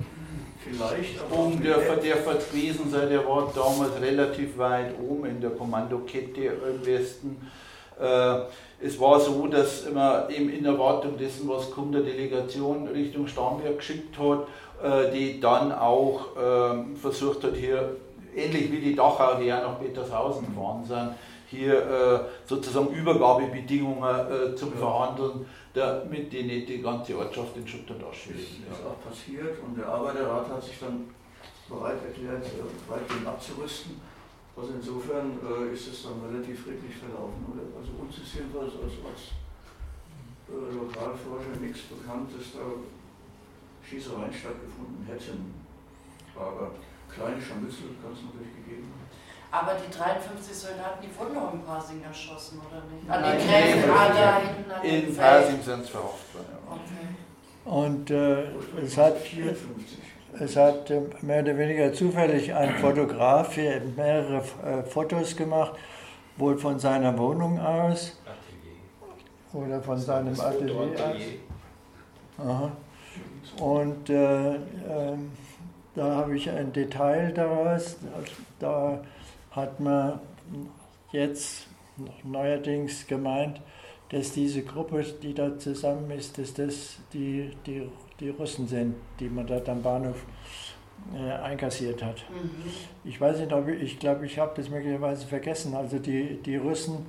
[0.62, 6.44] vielleicht aber mit der, gewesen sein, der war damals relativ weit oben in der Kommandokette
[6.44, 7.37] im Westen.
[8.00, 8.40] Äh,
[8.80, 13.78] es war so, dass man eben in Erwartung dessen, was kommt, der Delegation Richtung Starnberg
[13.78, 14.46] geschickt hat,
[14.83, 17.96] äh, die dann auch ähm, versucht hat, hier,
[18.35, 21.11] ähnlich wie die Dachau, die ja nach Petershausen gefahren sind,
[21.46, 28.02] hier äh, sozusagen Übergabebedingungen zum Verhandeln, damit die nicht die ganze Ortschaft in Schutt und
[28.04, 31.09] Asche Das ist auch passiert und der Arbeiterrat hat sich dann
[31.68, 32.44] bereit erklärt,
[32.88, 34.00] weitgehend abzurüsten.
[34.57, 37.43] Also insofern äh, ist es dann relativ friedlich verlaufen.
[37.51, 37.67] Oder?
[37.75, 39.23] Also uns ist jedenfalls als, als
[40.47, 42.62] äh, Lokalforscher nichts bekannt, dass da
[43.83, 45.55] Schießereien stattgefunden hätten.
[46.38, 46.71] Aber
[47.11, 49.05] kleine Scharmützel kann es natürlich gegeben haben.
[49.55, 53.09] Aber die 53 Soldaten, die wurden doch in Pasing erschossen, oder nicht?
[53.09, 56.47] An Nein, den Gräben, ah, da hinten an In dem Pasing sind es verhaftet worden.
[56.51, 56.75] Ja.
[56.75, 57.07] Okay.
[57.64, 59.99] Und äh, es hat 54.
[60.38, 65.75] Es hat äh, mehr oder weniger zufällig ein Fotograf hier mehrere äh, Fotos gemacht,
[66.37, 68.18] wohl von seiner Wohnung aus
[69.53, 71.20] oder von seinem Atelier aus.
[72.38, 72.73] Aha.
[73.61, 75.31] Und äh, ähm,
[75.94, 77.97] da habe ich ein Detail daraus.
[78.59, 79.01] Da
[79.53, 80.18] hat man
[81.12, 81.68] jetzt
[82.25, 83.61] neuerdings gemeint,
[84.11, 87.88] dass diese Gruppe, die da zusammen ist, dass das die, die,
[88.20, 90.24] die Russen sind, die man dort am Bahnhof
[91.14, 92.24] äh, einkassiert hat.
[92.31, 92.50] Mhm.
[93.05, 95.74] Ich weiß nicht, ob ich, ich glaube, ich habe das möglicherweise vergessen.
[95.74, 97.07] Also die, die Russen,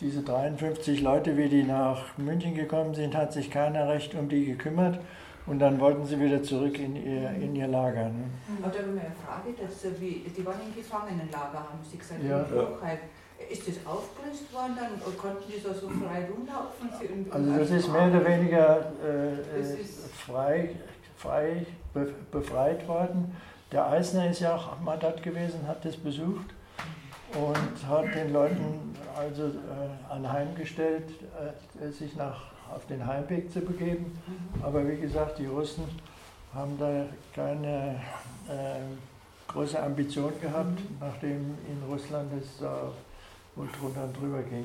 [0.00, 4.44] diese 53 Leute, wie die nach München gekommen sind, hat sich keiner recht um die
[4.46, 5.00] gekümmert.
[5.46, 8.10] Und dann wollten sie wieder zurück in ihr, in ihr Lager.
[8.10, 8.24] Ne?
[8.62, 11.96] Aber da habe ich mal eine Frage, dass, wie, die waren im Gefangenenlager, haben Sie
[11.96, 12.40] gesagt, Ja.
[12.42, 12.98] in Bruchheim.
[13.50, 15.16] Ist das aufgelöst worden dann?
[15.16, 16.90] Konnten die da so frei rumlaufen?
[16.98, 19.84] Sie Also das ist mehr oder weniger äh, äh,
[20.26, 20.70] frei,
[21.16, 23.34] frei be, befreit worden.
[23.70, 26.46] Der Eisner ist ja auch mal dort gewesen, hat das besucht
[27.34, 31.04] und hat den Leuten also äh, anheimgestellt,
[31.80, 34.18] äh, sich nach, auf den Heimweg zu begeben.
[34.62, 35.84] Aber wie gesagt, die Russen
[36.54, 38.00] haben da keine
[38.48, 38.80] äh,
[39.48, 42.90] große Ambition gehabt, nachdem in Russland es da
[43.58, 44.64] wohl drunter und drüber ging.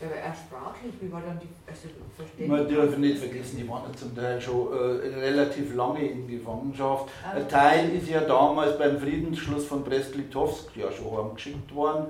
[0.00, 2.48] Aber erst sprachlich, wie war dann die, also verstehen?
[2.48, 7.08] Man darf nicht vergessen, die waren ja zum Teil schon äh, relativ lange in Gefangenschaft.
[7.24, 7.36] Ah.
[7.36, 12.06] Ein Teil ist ja damals beim Friedensschluss von Brest-Litovsk ja schon heimgeschickt worden.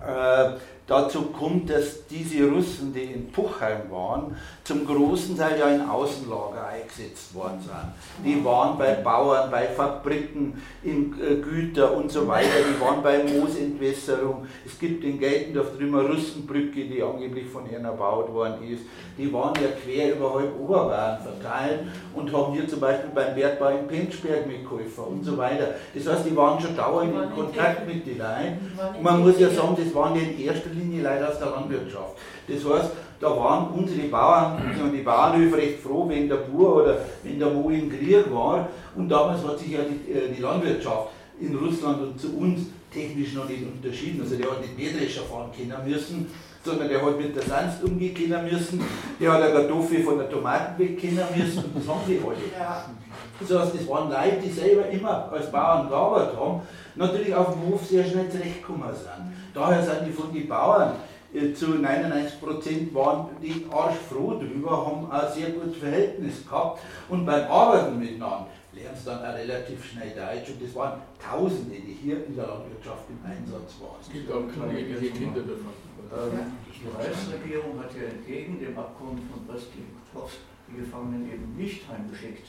[0.00, 0.52] Äh,
[0.86, 6.66] dazu kommt, dass diese Russen, die in Puchheim waren, zum großen Teil ja in Außenlager
[6.66, 8.24] eingesetzt worden sind.
[8.24, 13.22] Die waren bei Bauern, bei Fabriken, in äh, Güter und so weiter, die waren bei
[13.24, 14.46] Moosentwässerung.
[14.64, 18.82] Es gibt in Geltendorf drüben eine Russenbrücke, die angeblich von ihnen erbaut worden ist.
[19.18, 21.80] Die waren ja quer über halb Oberbayern verteilt
[22.14, 25.74] und haben hier zum Beispiel beim Bergbau in Penschberg mitgeholfen und so weiter.
[25.94, 28.72] Das heißt, die waren schon dauernd Die in Kontakt mit den Leuten.
[28.98, 32.16] Die Man muss ja sagen, das waren ja in erster Linie Leute aus der Landwirtschaft.
[32.48, 34.60] Das heißt, da waren unsere Bauern,
[34.92, 38.68] die Bauernhöfe recht froh, wenn der Bauer oder wenn der Mo im Krieg war.
[38.94, 41.08] Und damals hat sich ja die, äh, die Landwirtschaft
[41.40, 44.20] in Russland und zu uns technisch noch nicht unterschieden.
[44.22, 46.26] Also der hat nicht Mähdrescher fahren können müssen,
[46.66, 48.82] sondern der hat mit der Sanst umgehen können müssen,
[49.20, 52.36] der hat eine Kartoffel von der Tomaten weg können müssen und das haben die alle.
[52.58, 52.90] Ja.
[53.38, 56.62] Das heißt, das waren Leute, die selber immer als Bauern gearbeitet haben,
[56.96, 59.35] natürlich auf dem Hof sehr schnell zurechtgekommen sind.
[59.56, 60.96] Daher sind die von den Bauern
[61.32, 67.24] äh, zu 99 Prozent waren die arschfroh drüber, haben ein sehr gutes Verhältnis gehabt und
[67.24, 71.96] beim Arbeiten miteinander lernen sie dann auch relativ schnell Deutsch und das waren Tausende, die
[72.02, 73.96] hier in der Landwirtschaft im Einsatz waren.
[74.02, 75.72] Es gibt auch unglückliche Kinder davon.
[76.12, 80.36] Ähm, die Reichsregierung hat ja entgegen dem Abkommen von Brest-Litovsk
[80.68, 82.48] die Gefangenen eben nicht heimgeschickt.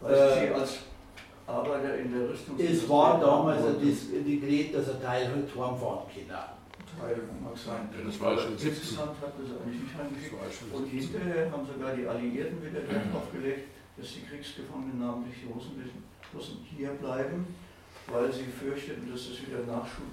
[0.00, 0.78] Weil Äh, sie sie als
[1.46, 6.52] Arbeiter in der Rüstungsindustrie Es war damals ein Gerät, dass ein Teil halt heimfahren kann.
[6.98, 7.88] Teil mag sein.
[7.96, 8.68] Ja, das war schon 17.
[8.68, 10.72] Insgesamt hat das eigentlich nicht heimgeschickt.
[10.72, 11.00] Und 17.
[11.00, 15.72] hinterher haben sogar die Alliierten wieder Wert aufgelegt, dass die Kriegsgefangenen, namentlich die Russen,
[16.34, 17.46] Russen hier bleiben,
[18.08, 20.12] weil sie fürchteten, dass es wieder Nachschub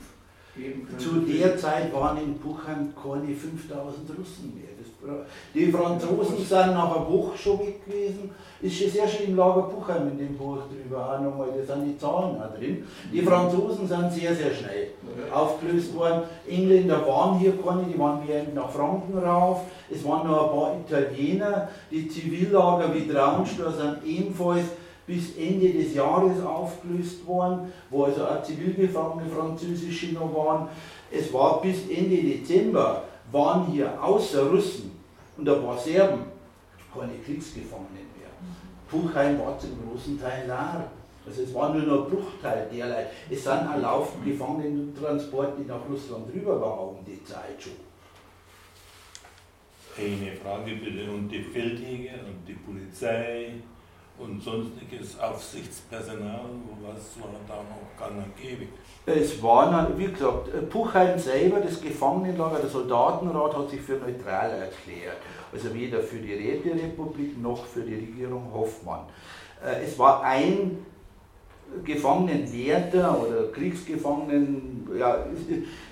[0.55, 1.03] geben könnte.
[1.03, 4.71] Zu der Zeit waren in Buchheim keine 5000 Russen mehr.
[5.01, 5.15] Das,
[5.53, 8.31] die Franzosen sind nach einer Woche schon weg gewesen.
[8.61, 11.97] Ist sehr schön im Lager Buchheim in dem Buch drüber auch nochmal, da sind die
[11.97, 12.85] Zahlen auch drin.
[13.11, 14.87] Die Franzosen sind sehr, sehr schnell
[15.33, 16.23] aufgelöst worden.
[16.47, 19.61] Engländer waren hier keine, die waren mehr nach Franken rauf.
[19.89, 21.69] Es waren noch ein paar Italiener.
[21.89, 24.65] Die Zivillager wie Traunstein sind ebenfalls
[25.07, 30.67] bis Ende des Jahres aufgelöst worden, wo also auch Zivilgefangene französische noch waren.
[31.09, 34.91] Es war bis Ende Dezember, waren hier außer Russen
[35.37, 36.23] und ein paar Serben
[36.93, 38.29] keine Kriegsgefangenen mehr.
[38.89, 40.89] Puchheim war zum großen Teil leer.
[41.25, 43.05] Also es war nur noch ein Bruchteil derlei.
[43.29, 47.73] Es sind auch laufend Gefangenentransporte nach Russland rübergegangen um die Zeit schon.
[49.97, 51.11] Eine Frage bitte.
[51.11, 53.53] Und die Feldjäger und die Polizei
[54.19, 56.41] und sonstiges Aufsichtspersonal,
[56.81, 58.67] was war da noch gar nicht gäbig?
[59.05, 65.17] Es war, wie gesagt, Puchheim selber, das Gefangenenlager, der Soldatenrat hat sich für neutral erklärt.
[65.51, 69.01] Also weder für die Räterepublik noch für die Regierung Hoffmann.
[69.65, 70.85] Äh, Es war ein
[71.85, 75.25] Gefangenenwärter oder Kriegsgefangenen, ja,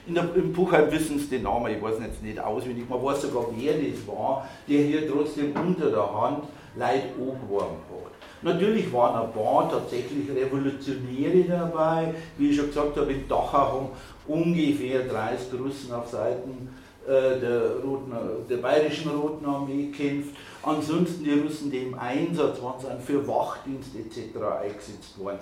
[0.08, 3.22] in der, im Puchheim wissen Sie den Namen, ich weiß jetzt nicht auswendig, man weiß
[3.22, 6.44] sogar, wer das war, der hier trotzdem unter der Hand
[6.76, 7.97] Leid angeworben hat.
[8.42, 13.88] Natürlich waren ein paar tatsächlich Revolutionäre dabei, wie ich schon gesagt habe, in Dachau haben
[14.28, 16.70] ungefähr 30 Russen auf Seiten
[17.08, 18.12] äh, der, Roten,
[18.50, 20.36] der Bayerischen Roten Armee gekämpft.
[20.62, 24.36] Ansonsten die Russen, die im Einsatz waren, sind für Wachdienst etc.
[24.62, 25.40] eingesetzt worden.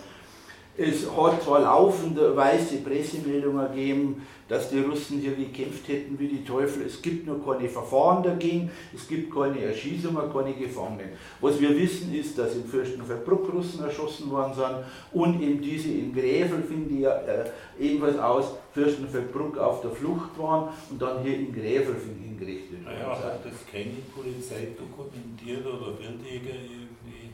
[0.77, 6.43] Es hat zwar laufende weiße Pressemeldungen gegeben, dass die Russen hier gekämpft hätten wie die
[6.43, 6.85] Teufel.
[6.85, 11.11] Es gibt nur keine Verfahren dagegen, es gibt keine Erschießungen, keine Gefangenen.
[11.39, 14.75] Was wir wissen ist, dass in Fürstenfeldbruck Russen erschossen worden sind
[15.13, 17.49] und eben diese in Gräfelfing, die ja äh,
[17.79, 23.15] ebenfalls aus Fürstenfeldbruck auf der Flucht waren und dann hier in Gräfelfing hingerichtet Naja, worden
[23.21, 23.31] sind.
[23.31, 27.24] hat das keine Polizei dokumentiert oder Feldjäger irgendwie?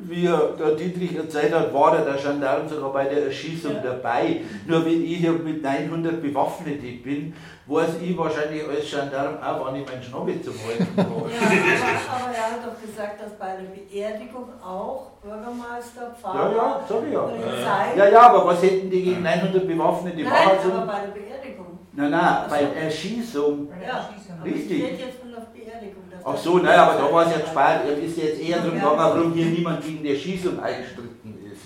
[0.00, 3.80] Wie der Dietrich erzählt hat, war der Gendarm sogar bei der Erschießung ja.
[3.82, 4.42] dabei.
[4.66, 7.34] Nur wenn ich hier mit 900 Bewaffneten bin,
[7.66, 11.30] weiß ich wahrscheinlich als Gendarm auch, wann ich meinen Schnabel zum Halten habe.
[11.30, 16.56] Ja, aber, aber, er hat doch gesagt, dass bei der Beerdigung auch Bürgermeister, Pfarrer, ja,
[16.56, 17.20] ja, ich ja.
[17.20, 17.96] Polizei...
[17.96, 21.78] Ja, ja, aber was hätten die gegen 900 Bewaffnete Nein, aber bei der Beerdigung.
[21.92, 23.68] Nein, nein, bei der Erschießung.
[23.84, 24.08] Ja,
[24.44, 24.92] richtig.
[24.92, 26.04] Ich jetzt von der Beerdigung.
[26.30, 27.98] Ach so, nein, aber da war es ja spät.
[27.98, 31.62] Es ist jetzt eher darum gegangen, warum hier niemand gegen die Erschießung eingestritten ist.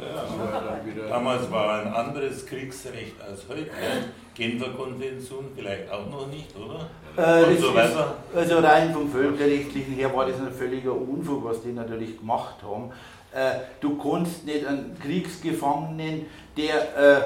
[0.00, 3.70] Ja, damals war ein anderes Kriegsrecht als heute.
[4.34, 6.88] Genfer Konvention vielleicht auch noch nicht, oder?
[7.16, 7.96] Äh, so ist,
[8.34, 12.90] also rein vom Völkerrechtlichen her war das ein völliger Unfug, was die natürlich gemacht haben.
[13.34, 16.26] Äh, du kannst nicht einen Kriegsgefangenen,
[16.56, 17.20] der äh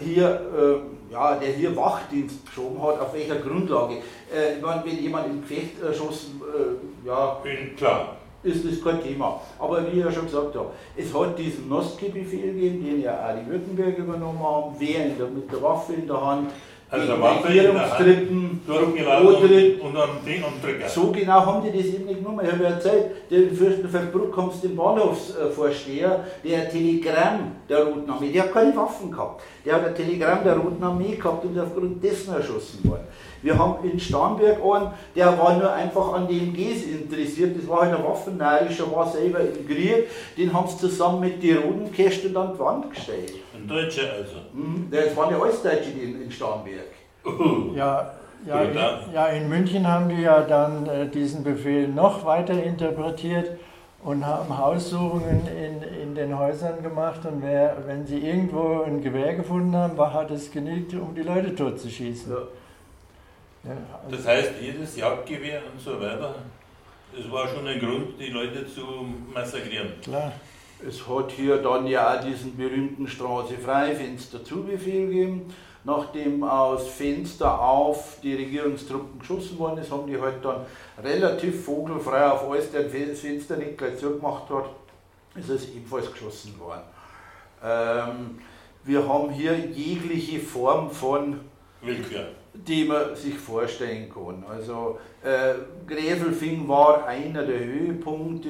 [0.00, 3.96] hier äh, ja, der hier Wachdienst geschoben hat, auf welcher Grundlage.
[4.32, 9.40] Äh, wenn jemand im Gefecht erschossen, äh, ja, bin klar ist das kein Thema.
[9.58, 13.34] Aber wie ich ja schon gesagt habe, es hat diesen Noske-Befehl gegeben, den ja auch
[13.38, 16.50] die Württemberg übernommen haben, wer mit der Waffe in der Hand
[16.90, 18.60] also der Waffe Regierungstritten
[19.80, 20.88] und dann den und Drücker.
[20.88, 22.40] So genau haben die das eben nicht genommen.
[22.44, 28.10] Ich habe ja erzählt, den Fürstenfeldbruck haben sie den Bahnhofsvorsteher, der ein Telegramm der Roten
[28.10, 31.58] Armee, der hat keine Waffen gehabt, der hat ein Telegramm der Roten Armee gehabt und
[31.58, 33.06] aufgrund dessen erschossen worden.
[33.42, 37.82] Wir haben in Starnberg einen, der war nur einfach an den Gs interessiert, das war
[37.82, 42.36] halt ein Waffennarrischer, war selber im Krieg, den haben sie zusammen mit den Roten Kästen
[42.36, 43.32] an die Wand gestellt.
[43.70, 44.36] Ein Deutscher also?
[44.90, 46.86] Das waren ja alles Deutsche in, in Starnberg.
[47.24, 47.74] Uh.
[47.76, 48.14] Ja,
[48.46, 53.58] ja, in, ja, in München haben die ja dann äh, diesen Befehl noch weiter interpretiert
[54.02, 59.34] und haben Haussuchungen in, in den Häusern gemacht und wer, wenn sie irgendwo ein Gewehr
[59.34, 62.32] gefunden haben, war, hat es genügt, um die Leute totzuschießen.
[62.32, 62.38] Ja.
[63.62, 66.34] Ja, also das heißt, jedes Jagdgewehr und so weiter,
[67.14, 68.82] das war schon ein Grund, die Leute zu
[69.34, 70.00] massakrieren.
[70.02, 70.32] Klar.
[70.86, 75.52] Es hat hier dann ja auch diesen berühmten Straße frei Fenster zu gegeben.
[75.82, 80.66] Nachdem aus Fenster auf die Regierungstruppen geschossen worden ist, haben die halt dann
[81.02, 84.66] relativ vogelfrei auf alles, der das Fenster nicht gleich zugemacht hat,
[85.36, 86.82] ist es ebenfalls geschossen worden.
[87.64, 88.38] Ähm,
[88.84, 91.40] wir haben hier jegliche Form von
[91.80, 94.44] Willkür die man sich vorstellen kann.
[94.48, 95.54] Also äh,
[95.86, 98.48] Gräfelfing war einer der Höhepunkte.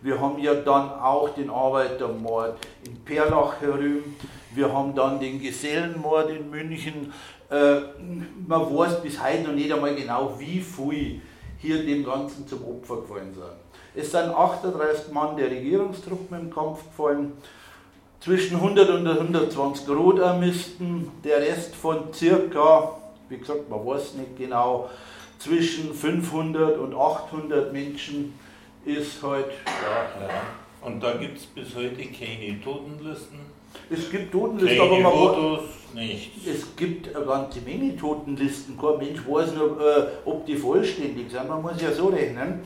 [0.00, 4.16] Wir haben ja dann auch den Arbeitermord in Perlach herüben.
[4.54, 7.12] Wir haben dann den Gesellenmord in München.
[7.50, 7.80] Äh,
[8.46, 11.20] man weiß bis heute noch nicht einmal genau, wie viel
[11.58, 13.44] hier dem Ganzen zum Opfer gefallen sind.
[13.94, 17.34] Es sind 38 Mann der Regierungstruppen im Kampf gefallen
[18.20, 22.92] zwischen 100 und 120 Rotarmisten, der Rest von circa
[23.28, 24.90] wie gesagt, man weiß nicht genau,
[25.38, 28.34] zwischen 500 und 800 Menschen
[28.84, 29.46] ist halt.
[29.66, 30.86] Ja, ja.
[30.86, 33.38] Und da gibt es bis heute keine Totenlisten?
[33.88, 35.60] Es gibt Totenlisten, keine aber man Fotos,
[35.94, 36.46] nichts.
[36.46, 38.76] Es gibt eine ganze Menge Totenlisten.
[38.78, 41.48] Kein Mensch weiß nur, äh, ob die vollständig sind.
[41.48, 42.60] Man muss ja so rechnen.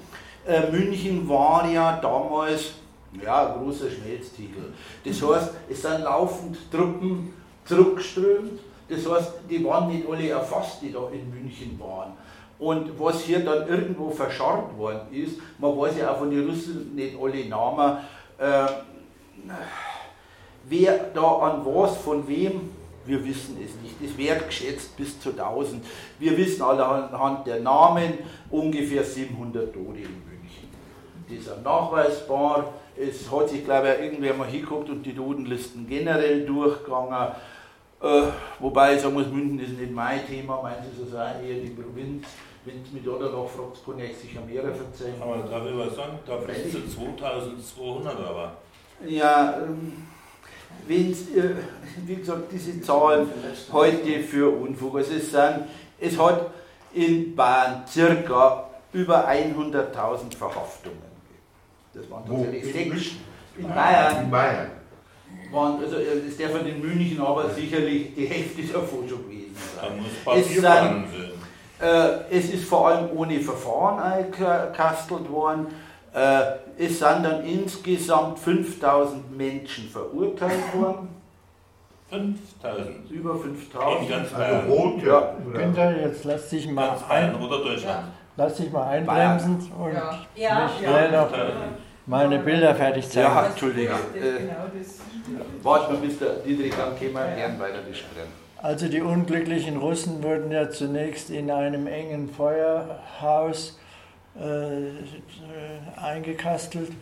[0.46, 2.74] Äh, München war ja damals
[3.22, 4.72] ja, ein großer Schmelztiegel.
[5.04, 7.32] Das heißt, es sind laufend Truppen
[7.64, 12.12] zurückgeströmt das heißt, die waren nicht alle erfasst, die da in München waren.
[12.58, 16.94] Und was hier dann irgendwo verscharrt worden ist, man weiß ja auch von den Russen
[16.94, 17.98] nicht alle Namen,
[18.38, 18.66] äh,
[20.68, 22.70] wer da an was, von wem,
[23.04, 23.94] wir wissen es nicht.
[24.04, 25.84] Es wird geschätzt bis zu 1000.
[26.18, 28.14] Wir wissen alle anhand der Namen
[28.50, 30.68] ungefähr 700 Tote in München.
[31.28, 32.72] Die sind nachweisbar.
[32.96, 37.32] Es hat sich, glaube ich, irgendwer mal hingeguckt und die Totenlisten generell durchgegangen.
[38.06, 41.70] Äh, wobei ich sagen muss, München ist nicht mein Thema, meins ist also eher die
[41.70, 42.26] Provinz.
[42.64, 45.20] Wenn es mit oder noch fragt, kann ich sicher mehr verzeihen.
[45.20, 46.18] Aber darf ich was sagen?
[46.26, 48.56] Da bist du 2200 aber.
[49.06, 49.92] Ja, ähm,
[50.86, 51.54] wenn's, äh,
[52.04, 53.28] wie gesagt, diese Zahlen
[53.72, 54.96] heute für Unfug.
[54.96, 55.64] Also es, sind,
[56.00, 56.50] es hat
[56.92, 60.98] in Bayern circa über 100.000 Verhaftungen.
[61.94, 63.12] Das waren tatsächlich sechs.
[63.58, 64.24] In Bayern.
[64.24, 64.70] In Bayern
[65.52, 70.34] waren, also ist der von den München aber sicherlich die Hälfte davon schon gewesen sein.
[70.36, 71.06] Es, sind,
[71.80, 75.66] äh, es ist vor allem ohne Verfahren eingekastelt worden.
[76.14, 76.42] Äh,
[76.78, 81.08] es sind dann insgesamt 5000 Menschen verurteilt worden.
[82.10, 83.10] 5000?
[83.10, 84.02] Über 5000.
[84.02, 84.60] In ganz Bayern.
[84.60, 85.34] Also rot, ja.
[85.52, 87.84] Günther, jetzt lass dich mal ganz Bayern oder Deutschland.
[87.84, 88.04] Ja.
[88.36, 90.20] Lass dich mal einbremsen und ja.
[90.34, 90.70] mich ja.
[90.78, 91.30] schnell noch
[92.06, 93.26] meine Bilder fertig zeigen.
[93.26, 93.90] Ja, Entschuldige.
[93.90, 94.48] Äh,
[95.62, 98.28] Warte mal, bis der Dietrich dann käme, gern weiter diskutieren.
[98.58, 103.78] Also die unglücklichen Russen wurden ja zunächst in einem engen Feuerhaus
[104.38, 106.92] äh, eingekastelt.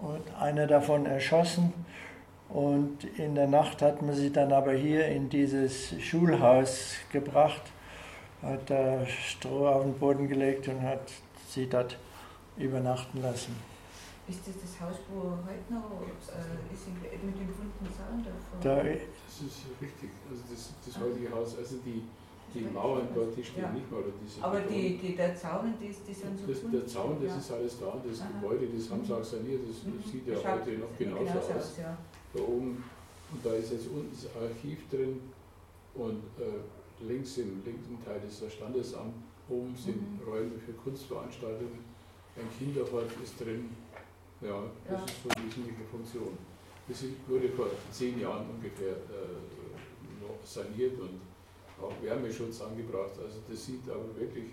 [0.00, 1.72] und einer davon erschossen.
[2.48, 7.62] Und in der Nacht hat man sie dann aber hier in dieses Schulhaus gebracht,
[8.42, 11.00] hat da Stroh auf den Boden gelegt und hat
[11.50, 11.98] sie dort
[12.56, 13.54] übernachten lassen.
[14.28, 18.60] Ist das das Haus, wo heute noch äh, ist, in, mit dem bunten Zaun davor?
[18.60, 20.10] Da, Das ist richtig.
[20.28, 22.02] Also das, das heutige Haus, also die,
[22.52, 23.72] die Mauern dort, die stehen Ja.
[23.72, 24.00] nicht mehr.
[24.00, 26.74] Oder diese Aber die, die, der Zaun, die, die sind so das, bunt.
[26.74, 27.38] der Zaun, das ja.
[27.38, 27.96] ist alles da.
[28.06, 28.28] Das Aha.
[28.36, 29.62] Gebäude, das haben sie auch saniert.
[29.64, 29.96] Das, Mhm.
[30.02, 31.78] das sieht ja Schaut heute noch sieht genauso aus.
[31.78, 31.96] ja.
[32.34, 32.84] Da oben,
[33.32, 35.20] und da ist jetzt unten das Archiv drin.
[35.94, 36.60] Und äh,
[37.08, 39.14] links im linken Teil ist das Standesamt.
[39.48, 40.20] Oben sind Mhm.
[40.28, 41.88] Räume für Kunstveranstaltungen.
[42.36, 43.68] Ein Kinderhort ist drin.
[44.40, 45.04] Ja, das Ja.
[45.04, 46.38] ist so eine wesentliche Funktion.
[46.88, 51.20] Das wurde vor zehn Jahren ungefähr äh, noch saniert und
[51.82, 53.12] auch Wärmeschutz angebracht.
[53.22, 54.46] Also das sieht aber wirklich,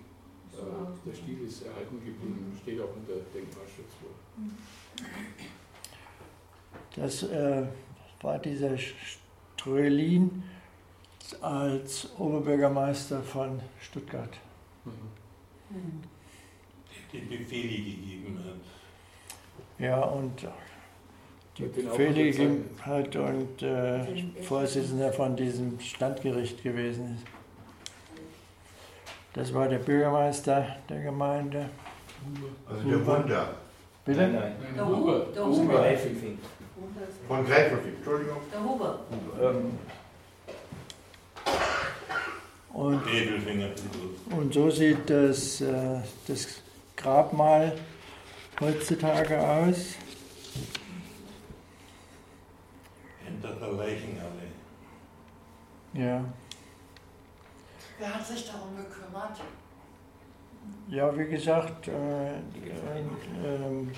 [0.54, 3.94] äh, der Stil ist erhalten geblieben, steht auch unter Denkmalschutz.
[6.96, 7.66] Das äh,
[8.22, 10.44] war dieser Strölin
[11.42, 14.38] als Oberbürgermeister von Stuttgart.
[14.86, 16.02] Mhm.
[17.12, 18.60] Die Befehle gegeben hat.
[19.80, 20.48] Ja, und
[21.58, 22.66] die unterzeichnet.
[22.82, 24.06] hat und äh,
[24.44, 27.26] Vorsitzender von diesem Standgericht gewesen ist.
[29.34, 31.70] Das war der Bürgermeister der Gemeinde.
[32.70, 33.50] Also der Wunder
[34.06, 34.22] Bitte?
[34.22, 34.54] Nein, nein.
[34.76, 34.98] Der Huber.
[34.98, 35.26] Huber.
[35.34, 35.82] Der Huber Huber.
[35.82, 36.38] Eifelfing.
[37.28, 38.38] von Greifelfing, Entschuldigung.
[38.54, 39.00] Der Huber.
[39.42, 39.80] Ähm,
[42.72, 43.02] Und,
[44.38, 46.48] und so sieht das, äh, das
[46.98, 47.72] Grabmal
[48.60, 49.95] heutzutage aus.
[53.26, 54.32] Hinter der Leichenhalle.
[55.93, 56.26] Ja,
[57.97, 59.39] Wer hat sich darum gekümmert?
[60.89, 62.39] ja wie gesagt, äh, äh,
[63.45, 63.91] ähm,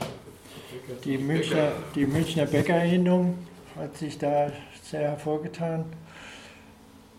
[1.04, 3.38] die, Münchner, die Münchner Bäckerinnung
[3.76, 4.52] hat sich da
[4.84, 5.86] sehr hervorgetan.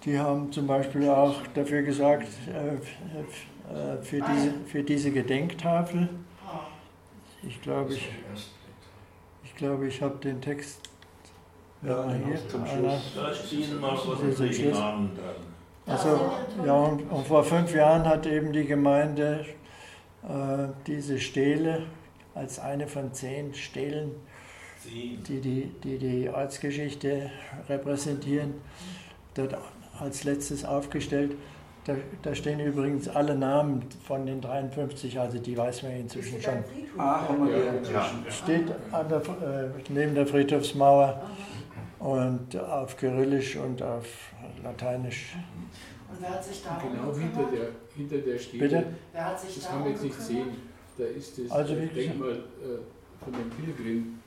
[0.05, 6.09] Die haben zum Beispiel auch dafür gesorgt, äh, äh, für, diese, für diese Gedenktafel.
[7.43, 8.09] Ich glaube, ich,
[9.45, 10.81] ich, glaube, ich habe den Text
[11.83, 12.49] ja, mal hier.
[12.49, 12.67] zum.
[12.67, 13.17] Schluss.
[15.87, 16.33] Also,
[16.67, 19.47] ja, und, und vor fünf Jahren hat eben die Gemeinde
[20.23, 21.87] äh, diese Stele
[22.35, 24.13] als eine von zehn Stelen,
[24.85, 27.31] die die, die, die Ortsgeschichte
[27.69, 28.55] repräsentieren,
[29.35, 29.57] dort
[29.99, 31.37] als letztes aufgestellt.
[31.89, 36.45] Da, da stehen übrigens alle Namen von den 53, also die weiß man inzwischen Ist
[36.45, 36.63] schon.
[36.99, 38.07] Ah, haben wir Ja.
[38.31, 41.23] Steht an der, äh, neben der Friedhofsmauer
[41.99, 44.05] und auf Kyrillisch und auf
[44.63, 45.35] Lateinisch.
[46.11, 48.63] Und wer hat sich darum Genau hinter der, hinter der Stele.
[48.69, 48.87] Bitte?
[49.15, 50.49] Wer hat sich Das kann man jetzt nicht sehen.
[50.99, 54.19] Da ist das Also, gesagt- Denkmal äh, von dem Pilgrim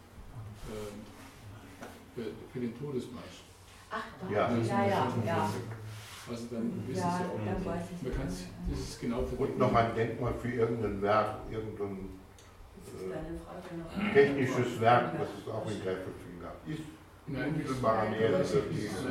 [0.68, 3.43] äh, für, für den Todesmarsch.
[3.91, 4.36] Ach, da.
[4.36, 4.49] Ja.
[4.49, 5.14] ja, ja.
[5.28, 5.49] ja.
[6.32, 7.46] Also dann wissen Ja, Sie auch.
[7.46, 10.50] dann weiß ich Man kann es, das ist genau für Und noch ein Denkmal für
[10.50, 12.10] irgendein Werk, irgendein
[12.88, 14.14] äh, deine Frage noch.
[14.14, 16.56] technisches Werk, das es auch in Greifelfing gab.
[16.68, 16.82] Ist.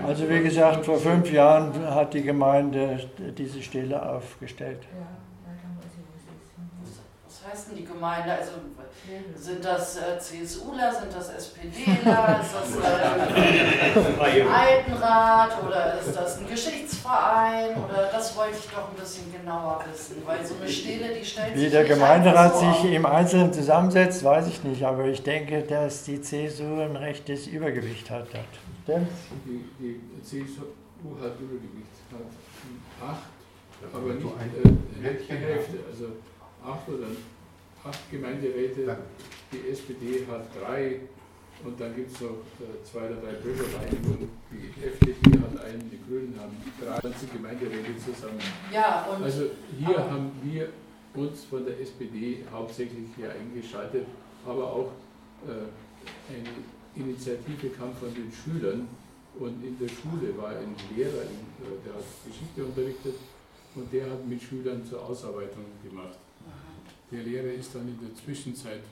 [0.06, 3.08] Also wie gesagt, vor fünf Jahren hat die Gemeinde
[3.38, 4.80] diese Stele aufgestellt.
[4.92, 5.06] Ja, ja,
[5.62, 7.00] dann weiß ich, wo es ist.
[7.42, 8.32] Was heißt denn die Gemeinde?
[8.32, 8.52] Also
[9.34, 16.46] sind das äh, CSUler, sind das SPDler, ist das äh, Altenrat oder ist das ein
[16.46, 17.76] Geschichtsverein?
[17.76, 21.54] Oder das wollte ich doch ein bisschen genauer wissen, weil so eine Stele, die stellt
[21.54, 25.22] Wie sich der nicht Gemeinderat so sich im Einzelnen zusammensetzt, weiß ich nicht, aber ich
[25.22, 28.28] denke, dass die CSU ein rechtes Übergewicht hat.
[28.82, 29.12] Stimmt's?
[29.46, 30.64] Die, die CSU
[31.22, 35.78] hat Übergewicht, hat acht, aber nicht ein äh, die Plättchen Hälfte.
[35.90, 36.06] Also
[36.64, 37.06] acht oder
[37.84, 38.82] acht Gemeinderäte.
[38.84, 38.98] Ja.
[39.52, 41.00] Die SPD hat drei
[41.64, 42.30] und dann gibt es noch
[42.60, 44.28] äh, zwei oder drei Bürgervereinigungen.
[44.50, 48.38] Die FDP hat einen, die Grünen haben 23 Gemeinderäte zusammen.
[48.72, 49.46] Ja, und Also
[49.78, 50.68] hier Aber- haben wir
[51.14, 54.06] uns von der SPD hauptsächlich hier eingeschaltet,
[54.46, 54.92] aber auch
[55.46, 56.48] äh, eine
[56.94, 58.86] Initiative kam von den Schülern
[59.38, 61.26] und in der Schule war ein Lehrer, äh,
[61.84, 63.14] der hat Geschichte unterrichtet
[63.74, 66.18] und der hat mit Schülern zur Ausarbeitung gemacht.
[67.10, 68.82] Der Lehrer ist dann in der Zwischenzeit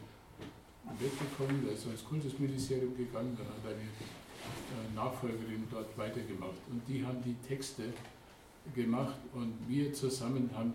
[0.98, 6.58] weggekommen, der ist ins Kultusministerium gegangen, dann hat eine äh, Nachfolgerin dort weitergemacht.
[6.70, 7.84] Und die haben die Texte
[8.74, 10.74] gemacht und wir zusammen haben,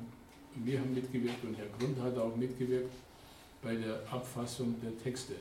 [0.55, 2.93] wir haben mitgewirkt und Herr Grund hat auch mitgewirkt
[3.61, 5.35] bei der Abfassung der Texte.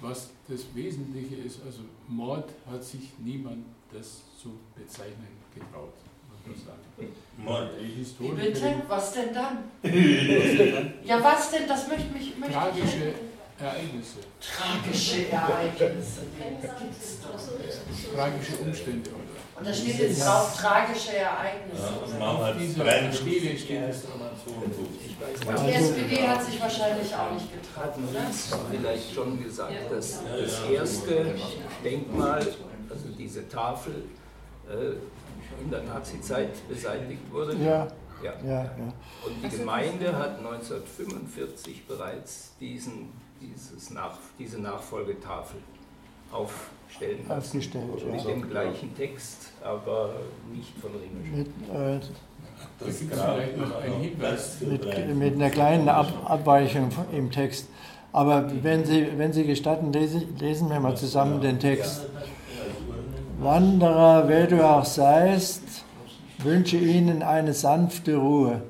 [0.00, 5.94] Was das Wesentliche ist, also Mord hat sich niemand das zu bezeichnen getraut,
[6.48, 7.14] muss man sagen.
[7.38, 7.70] Mord.
[7.80, 8.74] Die wie Historikerin, bitte?
[8.88, 9.58] Was denn dann?
[11.04, 11.68] Ja, was denn?
[11.68, 12.36] Das möchte mich.
[12.36, 13.14] Möchte tragische,
[13.60, 14.18] Ereignisse.
[14.40, 16.20] Tragische Ereignisse.
[16.38, 18.14] Nee, das gibt's doch nicht.
[18.14, 19.18] Tragische Umstände, oder?
[19.58, 21.88] Und da steht jetzt drauf tragische Ja, Ereignisse.
[22.04, 25.50] und machen wir Diese Brand- Stele steht es so und so.
[25.50, 28.68] Und die SPD hat sich wahrscheinlich auch nicht getraut, oder?
[28.70, 31.34] vielleicht schon gesagt, dass das erste
[31.84, 34.04] Denkmal, also diese Tafel,
[34.68, 34.72] äh,
[35.62, 37.56] in der Nazizeit beseitigt wurde.
[37.56, 37.86] Ja.
[38.22, 38.32] Ja.
[38.44, 38.68] Ja, ja.
[39.24, 45.60] Und die Gemeinde hat 1945 bereits diesen, dieses Nach, diese Nachfolgetafel
[46.32, 47.38] aufstellen lassen.
[47.58, 48.30] Aufgestellt, Mit ja.
[48.30, 50.14] dem gleichen Text, aber
[50.52, 50.90] nicht von.
[51.32, 52.00] Mit, äh,
[52.80, 54.60] Da gibt es vielleicht noch einen Hinweis.
[54.62, 57.68] mit, mit einer kleinen Ab Abweichung im Text.
[58.12, 62.06] Aber wenn Sie, wenn Sie gestatten, lesen, lesen wir mal zusammen den Text.
[63.40, 65.62] Wanderer, wer du auch seist,
[66.38, 68.62] wünsche ihnen eine sanfte Ruhe.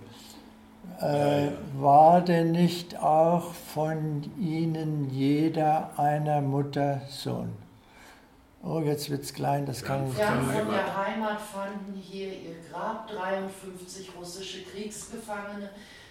[1.00, 1.48] Äh,
[1.80, 7.50] war denn nicht auch von ihnen jeder einer Mutter Sohn?
[8.62, 10.20] Oh, jetzt wird's klein, das kann ich nicht.
[10.20, 15.70] Fern von der Heimat fanden hier ihr Grab 53 russische Kriegsgefangene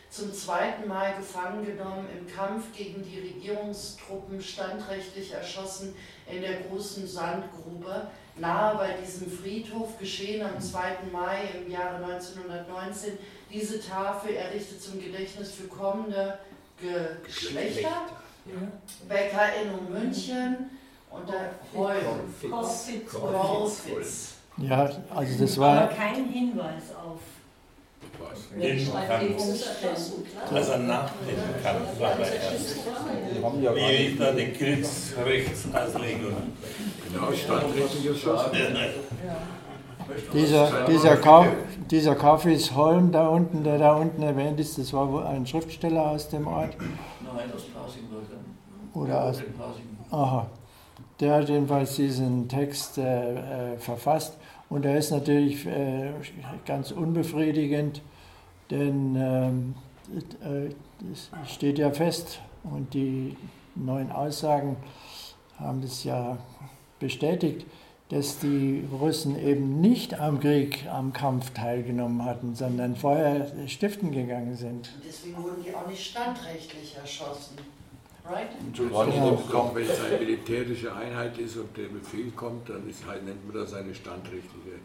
[0.10, 5.94] zum zweiten Mal gefangen genommen, im Kampf gegen die Regierungstruppen standrechtlich erschossen
[6.32, 8.08] in der großen Sandgrube
[8.40, 10.80] nahe bei diesem Friedhof, geschehen am 2.
[11.12, 13.18] Mai im Jahre 1919.
[13.52, 16.38] Diese Tafel errichtet zum Gedächtnis für kommende
[17.26, 18.08] Geschlechter.
[19.08, 20.70] Bäcker in München
[21.10, 21.56] und der.
[23.10, 24.34] Korfitz.
[24.58, 27.20] Ja, also das Aber war, kein Hinweis auf
[30.54, 30.98] Also dem
[31.64, 32.78] Kampf war er erst.
[33.36, 36.34] Die haben ja gar Wie nicht ist da die Kriegsrechtsauslegung?
[37.12, 38.52] Genau, standrechtlich erschossen.
[40.34, 41.48] dieser, dieser, Kauf,
[41.92, 46.30] dieser Kaufhausholm da unten, der da unten erwähnt ist, das war wohl ein Schriftsteller aus
[46.30, 46.78] dem Ort.
[46.78, 49.02] Nein, aus Pasing war er.
[49.02, 49.54] Oder aus, In
[50.12, 50.48] aha.
[51.20, 54.38] Der hat jedenfalls diesen Text äh, äh, verfasst
[54.70, 56.12] und er ist natürlich äh,
[56.66, 58.02] ganz unbefriedigend,
[58.70, 59.76] denn ähm,
[60.44, 60.70] äh,
[61.12, 63.36] es steht ja fest und die
[63.76, 64.78] neuen Aussagen
[65.60, 66.38] haben das ja
[67.00, 67.66] bestätigt,
[68.10, 74.56] dass die Russen eben nicht am Krieg, am Kampf teilgenommen hatten, sondern vorher stiften gegangen
[74.56, 74.90] sind.
[75.06, 77.58] Deswegen wurden die auch nicht standrechtlich erschossen.
[78.30, 78.50] Right?
[78.60, 83.24] Entschuldigung, kommt, wenn es eine militärische Einheit ist und der Befehl kommt, dann ist halt,
[83.24, 84.80] nennt man das eine standrechtliche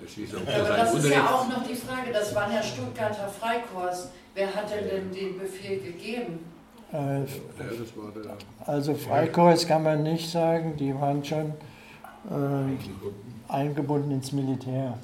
[0.00, 0.40] Erschießung.
[0.46, 4.08] Aber ein das ist ja auch noch die Frage, das waren ja Stuttgarter Freikorps.
[4.34, 6.38] Wer hat denn, denn den Befehl gegeben?
[6.90, 7.20] Äh,
[7.58, 8.36] das war der
[8.66, 11.52] Also Freikorps kann man nicht sagen, die waren schon
[12.30, 14.96] äh, eingebunden ins Militär.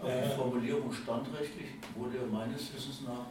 [0.00, 1.66] Aber die Formulierung standrechtlich
[1.96, 3.26] wurde ja meines Wissens nach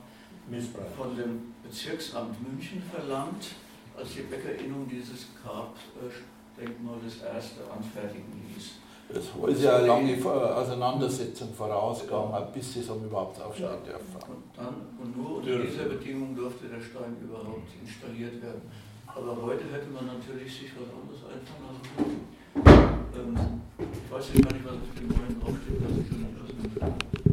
[0.49, 0.83] Missbrauch.
[0.97, 3.55] von dem Bezirksamt München verlangt,
[3.97, 8.83] als die Bäckerinnung dieses Grabdenkmal das erste anfertigen ließ.
[9.09, 14.15] Das ist ja eine lange Auseinandersetzung vorausgegangen, bis sie es haben überhaupt aufstellen dürfen.
[14.27, 18.61] Und, dann, und nur unter dieser Bedingung durfte der Stein überhaupt installiert werden.
[19.05, 22.33] Aber heute hätte man natürlich sich was anderes einfallen lassen können.
[23.15, 27.23] Ähm, ich weiß jetzt gar nicht, was auf dem neuen draufsteht.